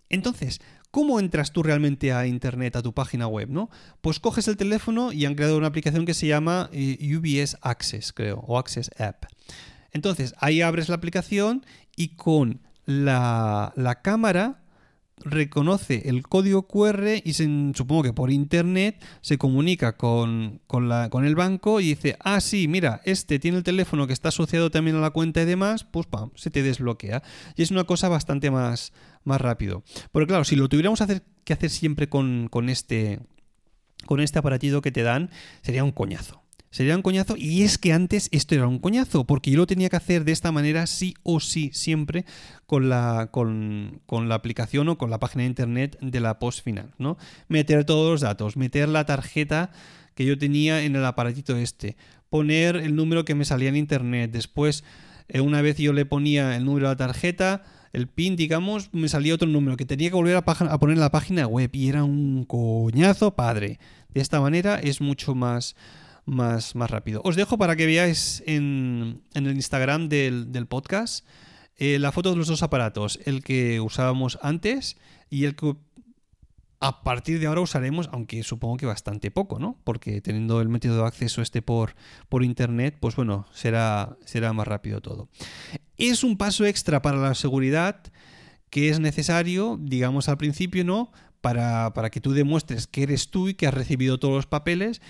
Entonces, 0.08 0.62
¿Cómo 0.98 1.20
entras 1.20 1.52
tú 1.52 1.62
realmente 1.62 2.12
a 2.12 2.26
Internet, 2.26 2.74
a 2.74 2.82
tu 2.82 2.92
página 2.92 3.28
web? 3.28 3.48
¿no? 3.50 3.70
Pues 4.00 4.18
coges 4.18 4.48
el 4.48 4.56
teléfono 4.56 5.12
y 5.12 5.26
han 5.26 5.36
creado 5.36 5.56
una 5.56 5.68
aplicación 5.68 6.04
que 6.04 6.12
se 6.12 6.26
llama 6.26 6.70
eh, 6.72 6.98
UBS 7.16 7.56
Access, 7.62 8.12
creo, 8.12 8.38
o 8.48 8.58
Access 8.58 8.90
App. 8.98 9.26
Entonces, 9.92 10.34
ahí 10.38 10.60
abres 10.60 10.88
la 10.88 10.96
aplicación 10.96 11.64
y 11.94 12.16
con 12.16 12.62
la, 12.84 13.72
cámara 14.02 14.60
reconoce 15.24 16.08
el 16.08 16.22
código 16.22 16.66
QR 16.66 17.20
y 17.24 17.32
se, 17.32 17.44
supongo 17.74 18.02
que 18.02 18.12
por 18.12 18.30
internet 18.30 19.02
se 19.20 19.38
comunica 19.38 19.96
con, 19.96 20.60
con, 20.66 20.88
la, 20.88 21.10
con 21.10 21.24
el 21.24 21.34
banco 21.34 21.80
y 21.80 21.88
dice, 21.88 22.16
ah, 22.20 22.40
sí, 22.40 22.68
mira, 22.68 23.00
este 23.04 23.38
tiene 23.38 23.58
el 23.58 23.64
teléfono 23.64 24.06
que 24.06 24.12
está 24.12 24.28
asociado 24.28 24.70
también 24.70 24.96
a 24.96 25.00
la 25.00 25.10
cuenta 25.10 25.42
y 25.42 25.44
demás, 25.44 25.84
pues 25.84 26.06
pam, 26.06 26.30
se 26.34 26.50
te 26.50 26.62
desbloquea. 26.62 27.22
Y 27.56 27.62
es 27.62 27.70
una 27.70 27.84
cosa 27.84 28.08
bastante 28.08 28.50
más, 28.50 28.92
más 29.24 29.40
rápido. 29.40 29.82
Pero 30.12 30.26
claro, 30.26 30.44
si 30.44 30.56
lo 30.56 30.68
tuviéramos 30.68 31.00
hacer, 31.00 31.22
que 31.44 31.52
hacer 31.52 31.70
siempre 31.70 32.08
con, 32.08 32.48
con, 32.50 32.68
este, 32.68 33.20
con 34.06 34.20
este 34.20 34.38
aparatito 34.38 34.82
que 34.82 34.92
te 34.92 35.02
dan, 35.02 35.30
sería 35.62 35.84
un 35.84 35.92
coñazo. 35.92 36.42
Sería 36.70 36.96
un 36.96 37.02
coñazo 37.02 37.34
y 37.36 37.62
es 37.62 37.78
que 37.78 37.92
antes 37.92 38.28
esto 38.30 38.54
era 38.54 38.66
un 38.66 38.78
coñazo, 38.78 39.24
porque 39.24 39.50
yo 39.50 39.56
lo 39.56 39.66
tenía 39.66 39.88
que 39.88 39.96
hacer 39.96 40.24
de 40.24 40.32
esta 40.32 40.52
manera 40.52 40.86
sí 40.86 41.14
o 41.22 41.40
sí, 41.40 41.70
siempre 41.72 42.24
con 42.66 42.88
la, 42.88 43.28
con, 43.30 44.02
con 44.06 44.28
la 44.28 44.34
aplicación 44.34 44.88
o 44.88 44.98
con 44.98 45.10
la 45.10 45.18
página 45.18 45.42
de 45.42 45.48
internet 45.48 45.98
de 46.00 46.20
la 46.20 46.38
post 46.38 46.62
final, 46.62 46.92
¿no? 46.98 47.16
Meter 47.48 47.84
todos 47.84 48.10
los 48.10 48.20
datos, 48.20 48.56
meter 48.56 48.88
la 48.88 49.06
tarjeta 49.06 49.70
que 50.14 50.26
yo 50.26 50.36
tenía 50.36 50.82
en 50.82 50.96
el 50.96 51.04
aparatito 51.04 51.56
este, 51.56 51.96
poner 52.28 52.76
el 52.76 52.94
número 52.96 53.24
que 53.24 53.34
me 53.34 53.44
salía 53.44 53.70
en 53.70 53.76
internet, 53.76 54.30
después 54.30 54.84
eh, 55.28 55.40
una 55.40 55.62
vez 55.62 55.76
yo 55.78 55.92
le 55.92 56.06
ponía 56.06 56.56
el 56.56 56.64
número 56.64 56.88
de 56.88 56.92
la 56.92 56.96
tarjeta, 56.96 57.62
el 57.92 58.08
PIN, 58.08 58.36
digamos, 58.36 58.90
me 58.92 59.08
salía 59.08 59.34
otro 59.34 59.48
número 59.48 59.76
que 59.76 59.86
tenía 59.86 60.10
que 60.10 60.16
volver 60.16 60.36
a, 60.36 60.38
a, 60.40 60.78
poner 60.78 60.94
en 60.94 61.00
la 61.00 61.10
página 61.10 61.46
web 61.46 61.70
y 61.72 61.88
era 61.88 62.04
un 62.04 62.44
coñazo 62.44 63.34
padre. 63.34 63.78
De 64.12 64.20
esta 64.20 64.40
manera 64.40 64.78
es 64.78 65.00
mucho 65.00 65.34
más, 65.34 65.76
más, 66.28 66.74
más 66.74 66.90
rápido. 66.90 67.20
Os 67.24 67.36
dejo 67.36 67.58
para 67.58 67.76
que 67.76 67.86
veáis 67.86 68.42
en, 68.46 69.22
en 69.34 69.46
el 69.46 69.56
Instagram 69.56 70.08
del, 70.08 70.52
del 70.52 70.66
podcast 70.66 71.26
eh, 71.76 71.98
la 72.00 72.10
foto 72.10 72.30
de 72.30 72.36
los 72.36 72.48
dos 72.48 72.64
aparatos, 72.64 73.20
el 73.24 73.44
que 73.44 73.80
usábamos 73.80 74.38
antes 74.42 74.96
y 75.30 75.44
el 75.44 75.54
que 75.54 75.76
a 76.80 77.02
partir 77.02 77.38
de 77.38 77.46
ahora 77.46 77.60
usaremos, 77.60 78.08
aunque 78.12 78.42
supongo 78.42 78.76
que 78.76 78.86
bastante 78.86 79.30
poco, 79.30 79.58
¿no? 79.58 79.78
Porque 79.84 80.20
teniendo 80.20 80.60
el 80.60 80.68
método 80.68 81.02
de 81.02 81.06
acceso 81.06 81.40
este 81.40 81.62
por, 81.62 81.94
por 82.28 82.44
internet, 82.44 82.96
pues 83.00 83.16
bueno, 83.16 83.46
será, 83.52 84.16
será 84.24 84.52
más 84.52 84.66
rápido 84.66 85.00
todo. 85.00 85.28
Es 85.96 86.24
un 86.24 86.36
paso 86.36 86.64
extra 86.66 87.00
para 87.02 87.18
la 87.18 87.34
seguridad 87.34 88.00
que 88.70 88.88
es 88.88 89.00
necesario, 89.00 89.78
digamos 89.80 90.28
al 90.28 90.38
principio, 90.38 90.84
¿no? 90.84 91.12
Para, 91.40 91.92
para 91.94 92.10
que 92.10 92.20
tú 92.20 92.32
demuestres 92.32 92.88
que 92.88 93.04
eres 93.04 93.30
tú 93.30 93.48
y 93.48 93.54
que 93.54 93.68
has 93.68 93.74
recibido 93.74 94.18
todos 94.18 94.34
los 94.34 94.46
papeles, 94.46 95.00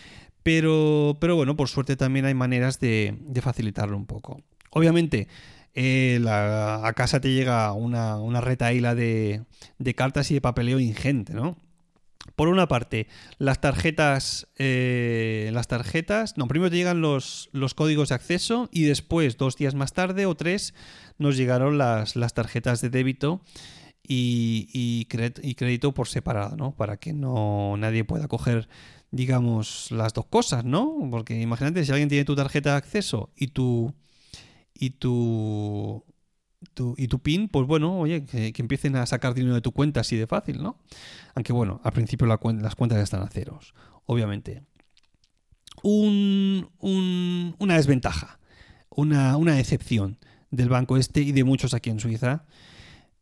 pero, 0.42 1.16
pero 1.20 1.36
bueno, 1.36 1.56
por 1.56 1.68
suerte 1.68 1.96
también 1.96 2.24
hay 2.24 2.34
maneras 2.34 2.80
de, 2.80 3.16
facilitarlo 3.42 3.96
un 3.96 4.06
poco. 4.06 4.42
Obviamente, 4.70 5.28
eh, 5.74 6.22
a 6.28 6.92
casa 6.94 7.20
te 7.20 7.32
llega 7.32 7.72
una, 7.72 8.16
una 8.16 8.40
retaíla 8.40 8.94
de, 8.94 9.42
de, 9.78 9.94
cartas 9.94 10.30
y 10.30 10.34
de 10.34 10.40
papeleo 10.40 10.80
ingente, 10.80 11.34
¿no? 11.34 11.56
Por 12.36 12.48
una 12.48 12.68
parte, 12.68 13.08
las 13.38 13.60
tarjetas. 13.60 14.48
Eh, 14.56 15.50
las 15.52 15.68
tarjetas. 15.68 16.36
No, 16.36 16.46
primero 16.46 16.70
te 16.70 16.76
llegan 16.76 17.00
los, 17.00 17.50
códigos 17.74 18.10
de 18.10 18.14
acceso 18.14 18.68
y 18.72 18.82
después, 18.84 19.36
dos 19.36 19.56
días 19.56 19.74
más 19.74 19.92
tarde 19.92 20.26
o 20.26 20.36
tres, 20.36 20.74
nos 21.18 21.36
llegaron 21.36 21.78
las, 21.78 22.16
las 22.16 22.34
tarjetas 22.34 22.80
de 22.80 22.90
débito 22.90 23.40
y, 24.06 24.68
y, 24.72 25.04
crédito 25.06 25.92
por 25.92 26.08
separado, 26.08 26.56
¿no? 26.56 26.72
Para 26.76 26.96
que 26.96 27.12
no 27.12 27.76
nadie 27.76 28.04
pueda 28.04 28.28
coger 28.28 28.68
digamos, 29.10 29.90
las 29.90 30.12
dos 30.12 30.26
cosas, 30.26 30.64
¿no? 30.64 31.08
Porque 31.10 31.40
imagínate, 31.40 31.84
si 31.84 31.92
alguien 31.92 32.08
tiene 32.08 32.24
tu 32.24 32.36
tarjeta 32.36 32.72
de 32.72 32.76
acceso 32.76 33.30
y 33.36 33.48
tu. 33.48 33.94
y 34.74 34.90
tu. 34.90 36.04
y 36.96 37.08
tu 37.08 37.18
PIN, 37.20 37.48
pues 37.48 37.66
bueno, 37.66 37.98
oye, 37.98 38.24
que, 38.24 38.52
empiecen 38.56 38.96
a 38.96 39.06
sacar 39.06 39.34
dinero 39.34 39.54
de 39.54 39.60
tu 39.60 39.72
cuenta 39.72 40.00
así 40.00 40.16
de 40.16 40.26
fácil, 40.26 40.62
¿no? 40.62 40.78
Aunque 41.34 41.52
bueno, 41.52 41.80
al 41.84 41.92
principio 41.92 42.26
las 42.26 42.38
cuentas 42.38 43.02
están 43.02 43.22
a 43.22 43.28
ceros, 43.28 43.74
obviamente. 44.06 44.62
Un, 45.82 46.68
una 46.80 47.76
desventaja, 47.76 48.40
una, 48.90 49.36
una 49.36 49.60
excepción 49.60 50.18
del 50.50 50.68
banco 50.68 50.96
este 50.96 51.20
y 51.20 51.32
de 51.32 51.44
muchos 51.44 51.72
aquí 51.72 51.90
en 51.90 52.00
Suiza 52.00 52.46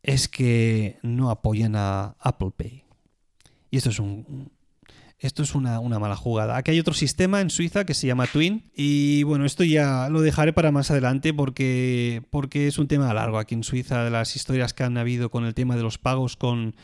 es 0.01 0.27
que 0.27 0.97
no 1.03 1.29
apoyan 1.29 1.75
a 1.75 2.15
Apple 2.19 2.51
Pay. 2.55 2.83
Y 3.69 3.77
esto 3.77 3.89
es 3.89 3.99
un, 3.99 4.51
esto 5.19 5.41
es 5.41 5.55
una, 5.55 5.81
mala 5.81 6.15
jugada. 6.15 6.57
Aquí 6.57 6.69
hay 6.71 6.79
otro 6.79 6.93
sistema 6.93 7.41
en 7.41 7.49
Suiza 7.49 7.85
que 7.85 7.95
se 7.95 8.05
llama 8.05 8.27
Twin. 8.27 8.69
Y 8.75 9.23
bueno, 9.23 9.45
esto 9.45 9.63
ya 9.63 10.09
lo 10.09 10.21
dejaré 10.21 10.53
para 10.53 10.71
más 10.71 10.91
adelante 10.91 11.33
porque, 11.33 12.21
porque 12.29 12.67
es 12.67 12.77
un 12.77 12.87
tema 12.87 13.11
largo 13.13 13.39
aquí 13.39 13.55
en 13.55 13.63
Suiza, 13.63 14.03
de 14.03 14.11
las 14.11 14.35
historias 14.35 14.73
que 14.73 14.83
han 14.83 14.97
habido 14.97 15.31
con 15.31 15.45
el 15.45 15.55
tema 15.55 15.75
de 15.75 15.81
los 15.81 15.97
pagos 15.97 16.37
con, 16.37 16.75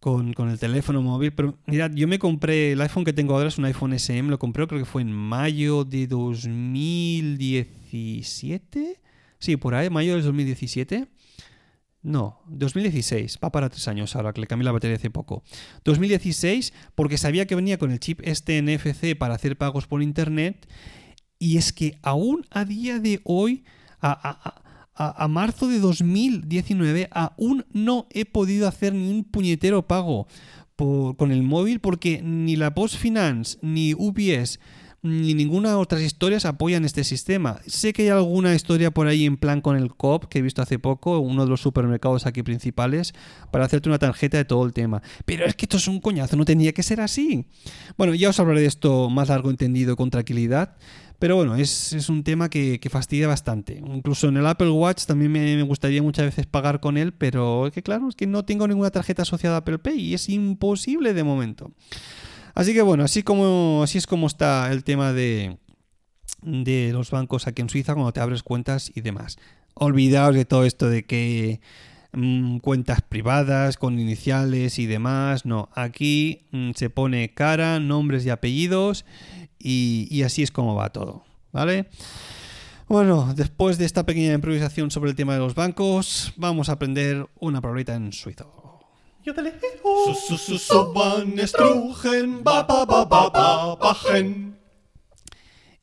con, 0.00 0.34
el 0.48 0.58
teléfono 0.58 1.02
móvil. 1.02 1.34
Pero 1.34 1.58
mirad, 1.66 1.90
yo 1.92 2.08
me 2.08 2.18
compré, 2.18 2.72
el 2.72 2.80
iPhone 2.80 3.04
que 3.04 3.12
tengo 3.12 3.34
ahora 3.34 3.48
es 3.48 3.58
un 3.58 3.66
iPhone 3.66 3.92
SM, 3.92 4.30
lo 4.30 4.38
compré 4.38 4.66
creo 4.66 4.80
que 4.80 4.86
fue 4.86 5.02
en 5.02 5.12
mayo 5.12 5.84
de 5.84 6.06
2017. 6.06 8.98
Sí, 9.38 9.58
por 9.58 9.74
ahí, 9.74 9.90
mayo 9.90 10.14
del 10.14 10.22
2017. 10.22 11.06
No, 12.04 12.42
2016, 12.48 13.38
va 13.42 13.50
para 13.50 13.70
tres 13.70 13.88
años 13.88 14.14
ahora, 14.14 14.34
que 14.34 14.42
le 14.42 14.46
cambié 14.46 14.66
la 14.66 14.72
batería 14.72 14.98
hace 14.98 15.08
poco. 15.08 15.42
2016, 15.86 16.74
porque 16.94 17.16
sabía 17.16 17.46
que 17.46 17.54
venía 17.54 17.78
con 17.78 17.90
el 17.90 17.98
chip 17.98 18.20
este 18.24 18.60
NFC 18.60 19.16
para 19.16 19.34
hacer 19.34 19.56
pagos 19.56 19.86
por 19.86 20.02
internet, 20.02 20.68
y 21.38 21.56
es 21.56 21.72
que 21.72 21.98
aún 22.02 22.46
a 22.50 22.66
día 22.66 22.98
de 22.98 23.22
hoy, 23.24 23.64
a, 24.02 24.60
a, 24.94 25.28
marzo 25.28 25.66
de 25.66 25.78
2019, 25.78 27.08
aún 27.10 27.64
no 27.72 28.06
he 28.10 28.26
podido 28.26 28.68
hacer 28.68 28.92
ni 28.92 29.08
un 29.08 29.24
puñetero 29.24 29.88
pago 29.88 30.28
con 30.76 31.32
el 31.32 31.42
móvil, 31.42 31.80
porque 31.80 32.20
ni 32.22 32.56
la 32.56 32.74
Post 32.74 32.96
Finance 32.96 33.56
ni 33.62 33.94
UBS 33.94 34.60
ni 35.04 35.34
ninguna 35.34 35.78
otras 35.78 36.00
historias 36.00 36.46
apoyan 36.46 36.86
este 36.86 37.04
sistema. 37.04 37.60
Sé 37.66 37.92
que 37.92 38.02
hay 38.02 38.08
alguna 38.08 38.54
historia 38.54 38.90
por 38.90 39.06
ahí 39.06 39.26
en 39.26 39.36
plan 39.36 39.60
con 39.60 39.76
el 39.76 39.94
COP 39.94 40.24
que 40.24 40.38
he 40.38 40.42
visto 40.42 40.62
hace 40.62 40.78
poco, 40.78 41.18
uno 41.18 41.44
de 41.44 41.50
los 41.50 41.60
supermercados 41.60 42.24
aquí 42.24 42.42
principales, 42.42 43.12
para 43.50 43.66
hacerte 43.66 43.90
una 43.90 43.98
tarjeta 43.98 44.38
de 44.38 44.46
todo 44.46 44.64
el 44.64 44.72
tema. 44.72 45.02
Pero 45.26 45.44
es 45.44 45.54
que 45.54 45.66
esto 45.66 45.76
es 45.76 45.88
un 45.88 46.00
coñazo, 46.00 46.36
no 46.36 46.46
tenía 46.46 46.72
que 46.72 46.82
ser 46.82 47.02
así. 47.02 47.46
Bueno, 47.98 48.14
ya 48.14 48.30
os 48.30 48.40
hablaré 48.40 48.62
de 48.62 48.66
esto 48.66 49.10
más 49.10 49.28
largo 49.28 49.50
entendido 49.50 49.94
con 49.94 50.08
tranquilidad. 50.08 50.74
Pero 51.18 51.36
bueno, 51.36 51.54
es, 51.54 52.08
un 52.08 52.24
tema 52.24 52.48
que, 52.48 52.80
fastidia 52.90 53.28
bastante. 53.28 53.82
Incluso 53.86 54.28
en 54.28 54.36
el 54.36 54.46
Apple 54.46 54.70
Watch 54.70 55.04
también 55.04 55.30
me, 55.32 55.62
gustaría 55.62 56.02
muchas 56.02 56.24
veces 56.24 56.46
pagar 56.46 56.80
con 56.80 56.96
él, 56.96 57.12
pero 57.12 57.66
es 57.66 57.72
que 57.72 57.82
claro, 57.82 58.08
es 58.08 58.16
que 58.16 58.26
no 58.26 58.44
tengo 58.44 58.66
ninguna 58.66 58.90
tarjeta 58.90 59.22
asociada 59.22 59.56
a 59.56 59.58
Apple 59.60 59.78
Pay 59.78 60.00
y 60.00 60.14
es 60.14 60.28
imposible 60.28 61.14
de 61.14 61.24
momento. 61.24 61.72
Así 62.54 62.72
que 62.72 62.82
bueno, 62.82 63.04
así, 63.04 63.22
como, 63.22 63.84
es 63.84 64.06
como 64.06 64.26
está 64.28 64.70
el 64.70 64.84
tema 64.84 65.12
de, 65.12 65.58
de 66.42 66.90
los 66.92 67.10
bancos 67.10 67.46
aquí 67.46 67.62
en 67.62 67.68
Suiza 67.68 67.94
cuando 67.94 68.12
te 68.12 68.20
abres 68.20 68.42
cuentas 68.42 68.92
y 68.94 69.00
demás. 69.00 69.38
Olvidaos 69.74 70.34
de 70.34 70.44
todo 70.44 70.64
esto 70.64 70.88
de 70.88 71.04
que 71.04 71.60
mm, 72.12 72.58
cuentas 72.58 73.02
privadas 73.02 73.76
con 73.76 73.98
iniciales 73.98 74.78
y 74.78 74.86
demás. 74.86 75.44
No, 75.46 75.68
aquí 75.74 76.46
mm, 76.52 76.70
se 76.76 76.90
pone 76.90 77.34
cara, 77.34 77.80
nombres 77.80 78.24
y 78.24 78.30
apellidos 78.30 79.04
y, 79.58 80.06
y 80.10 80.22
así 80.22 80.42
es 80.42 80.52
como 80.52 80.76
va 80.76 80.90
todo. 80.90 81.24
¿Vale? 81.52 81.88
Bueno, 82.86 83.32
después 83.34 83.78
de 83.78 83.86
esta 83.86 84.04
pequeña 84.04 84.34
improvisación 84.34 84.90
sobre 84.90 85.10
el 85.10 85.16
tema 85.16 85.34
de 85.34 85.40
los 85.40 85.54
bancos, 85.54 86.34
vamos 86.36 86.68
a 86.68 86.72
aprender 86.72 87.26
una 87.40 87.60
palabrita 87.60 87.94
en 87.94 88.12
suizo. 88.12 88.73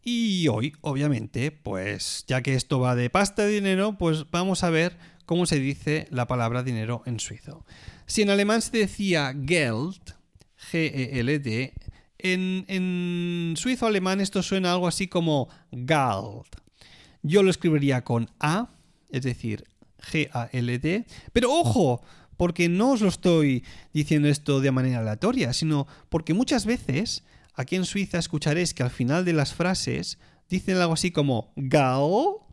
Y 0.03 0.47
hoy, 0.47 0.73
obviamente, 0.81 1.51
pues 1.51 2.23
ya 2.27 2.41
que 2.41 2.53
esto 2.53 2.79
va 2.79 2.95
de 2.95 3.09
pasta 3.09 3.43
de 3.43 3.49
dinero, 3.49 3.97
pues 3.97 4.29
vamos 4.29 4.63
a 4.63 4.69
ver 4.69 4.97
cómo 5.25 5.47
se 5.47 5.59
dice 5.59 6.07
la 6.11 6.27
palabra 6.27 6.61
dinero 6.61 7.01
en 7.07 7.19
suizo. 7.19 7.65
Si 8.05 8.21
en 8.21 8.29
alemán 8.29 8.61
se 8.61 8.77
decía 8.77 9.33
Geld, 9.33 10.15
G-E-L-D, 10.71 11.73
en, 12.19 12.65
en 12.67 13.55
suizo 13.57 13.87
alemán 13.87 14.21
esto 14.21 14.43
suena 14.43 14.73
algo 14.73 14.87
así 14.87 15.07
como 15.07 15.49
Gald. 15.71 16.45
Yo 17.23 17.41
lo 17.41 17.49
escribiría 17.49 18.03
con 18.03 18.29
A, 18.39 18.69
es 19.09 19.23
decir, 19.23 19.65
G-A-L-D. 20.01 21.05
Pero 21.33 21.51
ojo, 21.51 22.01
porque 22.41 22.69
no 22.69 22.93
os 22.93 23.01
lo 23.01 23.09
estoy 23.09 23.63
diciendo 23.93 24.27
esto 24.27 24.61
de 24.61 24.71
manera 24.71 25.01
aleatoria, 25.01 25.53
sino 25.53 25.85
porque 26.09 26.33
muchas 26.33 26.65
veces 26.65 27.23
aquí 27.53 27.75
en 27.75 27.85
Suiza 27.85 28.17
escucharéis 28.17 28.73
que 28.73 28.81
al 28.81 28.89
final 28.89 29.25
de 29.25 29.33
las 29.33 29.53
frases 29.53 30.17
dicen 30.49 30.77
algo 30.77 30.93
así 30.93 31.11
como 31.11 31.53
Gao, 31.55 32.47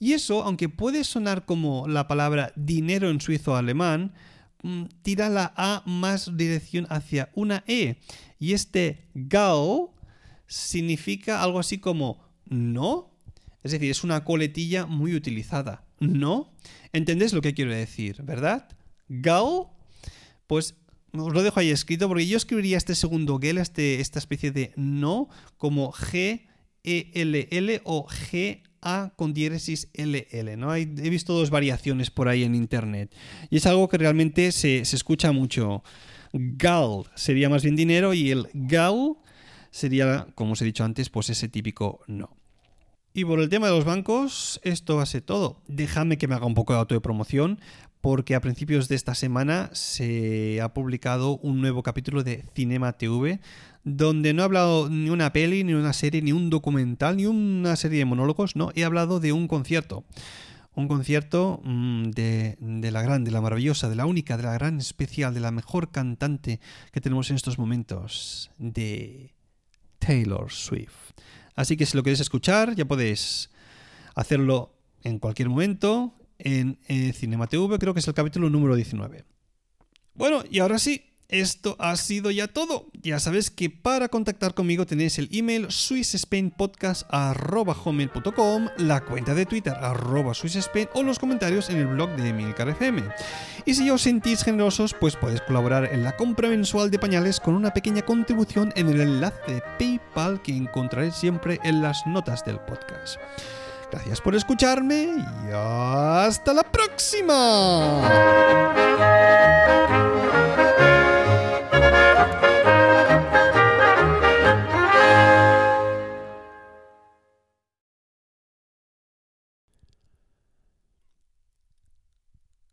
y 0.00 0.14
eso, 0.14 0.44
aunque 0.44 0.70
puede 0.70 1.04
sonar 1.04 1.44
como 1.44 1.86
la 1.86 2.08
palabra 2.08 2.54
dinero 2.56 3.10
en 3.10 3.20
suizo 3.20 3.54
alemán, 3.54 4.14
mm, 4.62 4.84
tira 5.02 5.28
la 5.28 5.52
A 5.58 5.82
más 5.84 6.38
dirección 6.38 6.86
hacia 6.88 7.28
una 7.34 7.64
E. 7.66 7.96
Y 8.38 8.54
este 8.54 9.10
Gao 9.12 9.94
significa 10.46 11.42
algo 11.42 11.58
así 11.58 11.76
como 11.76 12.24
no. 12.46 13.10
Es 13.62 13.72
decir, 13.72 13.90
es 13.90 14.04
una 14.04 14.24
coletilla 14.24 14.86
muy 14.86 15.14
utilizada. 15.14 15.84
¿No? 16.00 16.50
¿Entendéis 16.94 17.34
lo 17.34 17.42
que 17.42 17.52
quiero 17.52 17.72
decir, 17.72 18.22
verdad? 18.22 18.68
Gal, 19.08 19.68
pues 20.46 20.74
os 21.12 21.32
lo 21.32 21.42
dejo 21.42 21.60
ahí 21.60 21.70
escrito 21.70 22.08
porque 22.08 22.26
yo 22.26 22.36
escribiría 22.36 22.76
este 22.76 22.94
segundo 22.94 23.38
GEL, 23.38 23.58
este, 23.58 24.00
esta 24.00 24.18
especie 24.18 24.50
de 24.50 24.72
no, 24.76 25.28
como 25.56 25.92
G-E-L-L 25.92 27.80
o 27.84 28.06
G-A 28.06 29.12
con 29.16 29.32
diéresis 29.32 29.88
L-L. 29.94 30.56
¿no? 30.56 30.74
he 30.74 30.84
visto 30.84 31.32
dos 31.32 31.50
variaciones 31.50 32.10
por 32.10 32.28
ahí 32.28 32.42
en 32.42 32.54
internet 32.54 33.14
y 33.50 33.56
es 33.58 33.66
algo 33.66 33.88
que 33.88 33.98
realmente 33.98 34.52
se, 34.52 34.84
se 34.84 34.96
escucha 34.96 35.32
mucho. 35.32 35.82
Gal 36.32 37.04
sería 37.14 37.48
más 37.48 37.62
bien 37.62 37.76
dinero 37.76 38.12
y 38.12 38.32
el 38.32 38.48
gal 38.52 39.16
sería, 39.70 40.26
como 40.34 40.52
os 40.52 40.62
he 40.62 40.64
dicho 40.64 40.84
antes, 40.84 41.10
pues 41.10 41.30
ese 41.30 41.48
típico 41.48 42.00
no. 42.08 42.36
Y 43.16 43.24
por 43.24 43.38
el 43.38 43.48
tema 43.48 43.68
de 43.68 43.72
los 43.72 43.84
bancos, 43.84 44.60
esto 44.64 44.96
va 44.96 45.04
a 45.04 45.06
ser 45.06 45.22
todo. 45.22 45.62
Déjame 45.68 46.18
que 46.18 46.26
me 46.26 46.34
haga 46.34 46.46
un 46.46 46.54
poco 46.54 46.72
de 46.72 46.80
auto 46.80 46.96
de 46.96 47.00
promoción, 47.00 47.60
porque 48.00 48.34
a 48.34 48.40
principios 48.40 48.88
de 48.88 48.96
esta 48.96 49.14
semana 49.14 49.70
se 49.72 50.60
ha 50.60 50.74
publicado 50.74 51.36
un 51.36 51.60
nuevo 51.60 51.84
capítulo 51.84 52.24
de 52.24 52.44
Cinema 52.56 52.94
TV, 52.94 53.38
donde 53.84 54.34
no 54.34 54.42
he 54.42 54.44
hablado 54.46 54.90
ni 54.90 55.10
una 55.10 55.32
peli, 55.32 55.62
ni 55.62 55.74
una 55.74 55.92
serie, 55.92 56.22
ni 56.22 56.32
un 56.32 56.50
documental, 56.50 57.16
ni 57.16 57.26
una 57.26 57.76
serie 57.76 58.00
de 58.00 58.04
monólogos, 58.04 58.56
no, 58.56 58.72
he 58.74 58.84
hablado 58.84 59.20
de 59.20 59.30
un 59.30 59.46
concierto. 59.46 60.02
Un 60.74 60.88
concierto 60.88 61.60
mm, 61.62 62.10
de, 62.10 62.56
de, 62.58 62.90
la 62.90 63.02
grande, 63.02 63.30
de 63.30 63.34
la 63.34 63.40
maravillosa, 63.40 63.88
de 63.88 63.94
la 63.94 64.06
única, 64.06 64.36
de 64.36 64.42
la 64.42 64.54
gran 64.54 64.78
especial, 64.78 65.34
de 65.34 65.40
la 65.40 65.52
mejor 65.52 65.92
cantante 65.92 66.58
que 66.90 67.00
tenemos 67.00 67.30
en 67.30 67.36
estos 67.36 67.60
momentos, 67.60 68.50
de 68.58 69.34
Taylor 70.00 70.50
Swift. 70.50 71.14
Así 71.54 71.76
que 71.76 71.86
si 71.86 71.96
lo 71.96 72.02
queréis 72.02 72.20
escuchar, 72.20 72.74
ya 72.74 72.84
podéis 72.84 73.50
hacerlo 74.14 74.74
en 75.02 75.18
cualquier 75.18 75.48
momento 75.48 76.14
en 76.38 76.78
eh, 76.88 77.12
Cinema 77.12 77.46
TV, 77.46 77.78
creo 77.78 77.94
que 77.94 78.00
es 78.00 78.08
el 78.08 78.14
capítulo 78.14 78.50
número 78.50 78.74
19. 78.74 79.24
Bueno, 80.14 80.42
y 80.50 80.60
ahora 80.60 80.78
sí, 80.78 81.13
esto 81.28 81.76
ha 81.78 81.96
sido 81.96 82.30
ya 82.30 82.48
todo. 82.48 82.86
Ya 83.02 83.20
sabéis 83.20 83.50
que 83.50 83.68
para 83.70 84.08
contactar 84.08 84.52
conmigo 84.54 84.86
tenéis 84.86 85.18
el 85.18 85.28
email 85.32 85.70
swissspainpodcast.com, 85.70 88.68
la 88.78 89.04
cuenta 89.04 89.34
de 89.34 89.44
Twitter 89.46 89.74
arroba 89.74 90.34
swissspain 90.34 90.88
o 90.94 91.02
los 91.02 91.18
comentarios 91.18 91.68
en 91.70 91.78
el 91.78 91.88
blog 91.88 92.10
de 92.16 92.28
Emilcar 92.28 92.68
FM. 92.68 93.02
Y 93.64 93.74
si 93.74 93.90
os 93.90 94.02
sentís 94.02 94.44
generosos, 94.44 94.94
pues 94.98 95.16
podéis 95.16 95.40
colaborar 95.42 95.88
en 95.92 96.04
la 96.04 96.16
compra 96.16 96.48
mensual 96.48 96.90
de 96.90 96.98
pañales 96.98 97.38
con 97.40 97.54
una 97.54 97.72
pequeña 97.72 98.02
contribución 98.02 98.72
en 98.76 98.88
el 98.88 99.00
enlace 99.00 99.38
de 99.46 99.62
PayPal 99.78 100.42
que 100.42 100.56
encontraréis 100.56 101.14
siempre 101.14 101.60
en 101.64 101.80
las 101.82 102.06
notas 102.06 102.44
del 102.44 102.58
podcast. 102.60 103.16
Gracias 103.90 104.20
por 104.20 104.34
escucharme 104.34 105.04
y 105.04 105.24
hasta 105.52 106.52
la 106.52 106.64
próxima. 106.64 108.02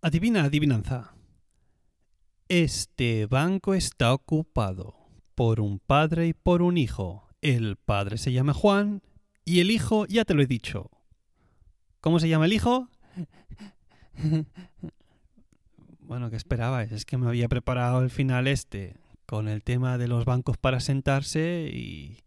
Adivina, 0.03 0.45
adivinanza. 0.45 1.13
Este 2.49 3.27
banco 3.27 3.75
está 3.75 4.15
ocupado 4.15 4.95
por 5.35 5.59
un 5.59 5.77
padre 5.77 6.25
y 6.25 6.33
por 6.33 6.63
un 6.63 6.79
hijo. 6.79 7.27
El 7.39 7.75
padre 7.75 8.17
se 8.17 8.31
llama 8.31 8.55
Juan 8.55 9.03
y 9.45 9.59
el 9.59 9.69
hijo, 9.69 10.07
ya 10.07 10.25
te 10.25 10.33
lo 10.33 10.41
he 10.41 10.47
dicho. 10.47 10.89
¿Cómo 11.99 12.19
se 12.19 12.29
llama 12.29 12.45
el 12.45 12.53
hijo? 12.53 12.89
Bueno, 16.01 16.29
¿qué 16.29 16.35
esperabais? 16.35 16.91
Es 16.91 17.05
que 17.05 17.15
me 17.17 17.27
había 17.27 17.47
preparado 17.47 18.01
el 18.01 18.09
final 18.09 18.45
este 18.45 18.97
con 19.25 19.47
el 19.47 19.63
tema 19.63 19.97
de 19.97 20.09
los 20.09 20.25
bancos 20.25 20.57
para 20.57 20.81
sentarse 20.81 21.69
y, 21.73 22.17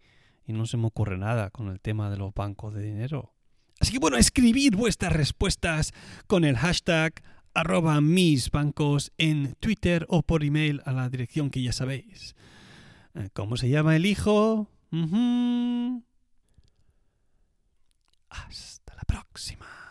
y 0.47 0.55
no 0.55 0.65
se 0.65 0.79
me 0.79 0.87
ocurre 0.87 1.19
nada 1.19 1.51
con 1.51 1.69
el 1.69 1.81
tema 1.81 2.09
de 2.09 2.17
los 2.17 2.33
bancos 2.33 2.73
de 2.73 2.81
dinero. 2.81 3.35
Así 3.81 3.93
que 3.93 3.99
bueno, 3.99 4.17
escribid 4.17 4.75
vuestras 4.75 5.13
respuestas 5.13 5.93
con 6.27 6.47
el 6.47 6.57
hashtag 6.57 7.23
arroba 7.55 8.01
mis 8.01 8.51
bancos 8.51 9.13
en 9.17 9.55
Twitter 9.61 10.07
o 10.09 10.23
por 10.23 10.45
email 10.45 10.83
a 10.85 10.93
la 10.93 11.09
dirección 11.09 11.51
que 11.51 11.63
ya 11.63 11.73
sabéis. 11.73 12.35
Eh, 13.15 13.31
¿Cómo 13.33 13.57
se 13.57 13.69
llama 13.69 13.97
el 13.97 14.07
hijo? 14.07 14.69
Hasta 18.29 18.95
la 18.95 19.05
próxima. 19.07 19.84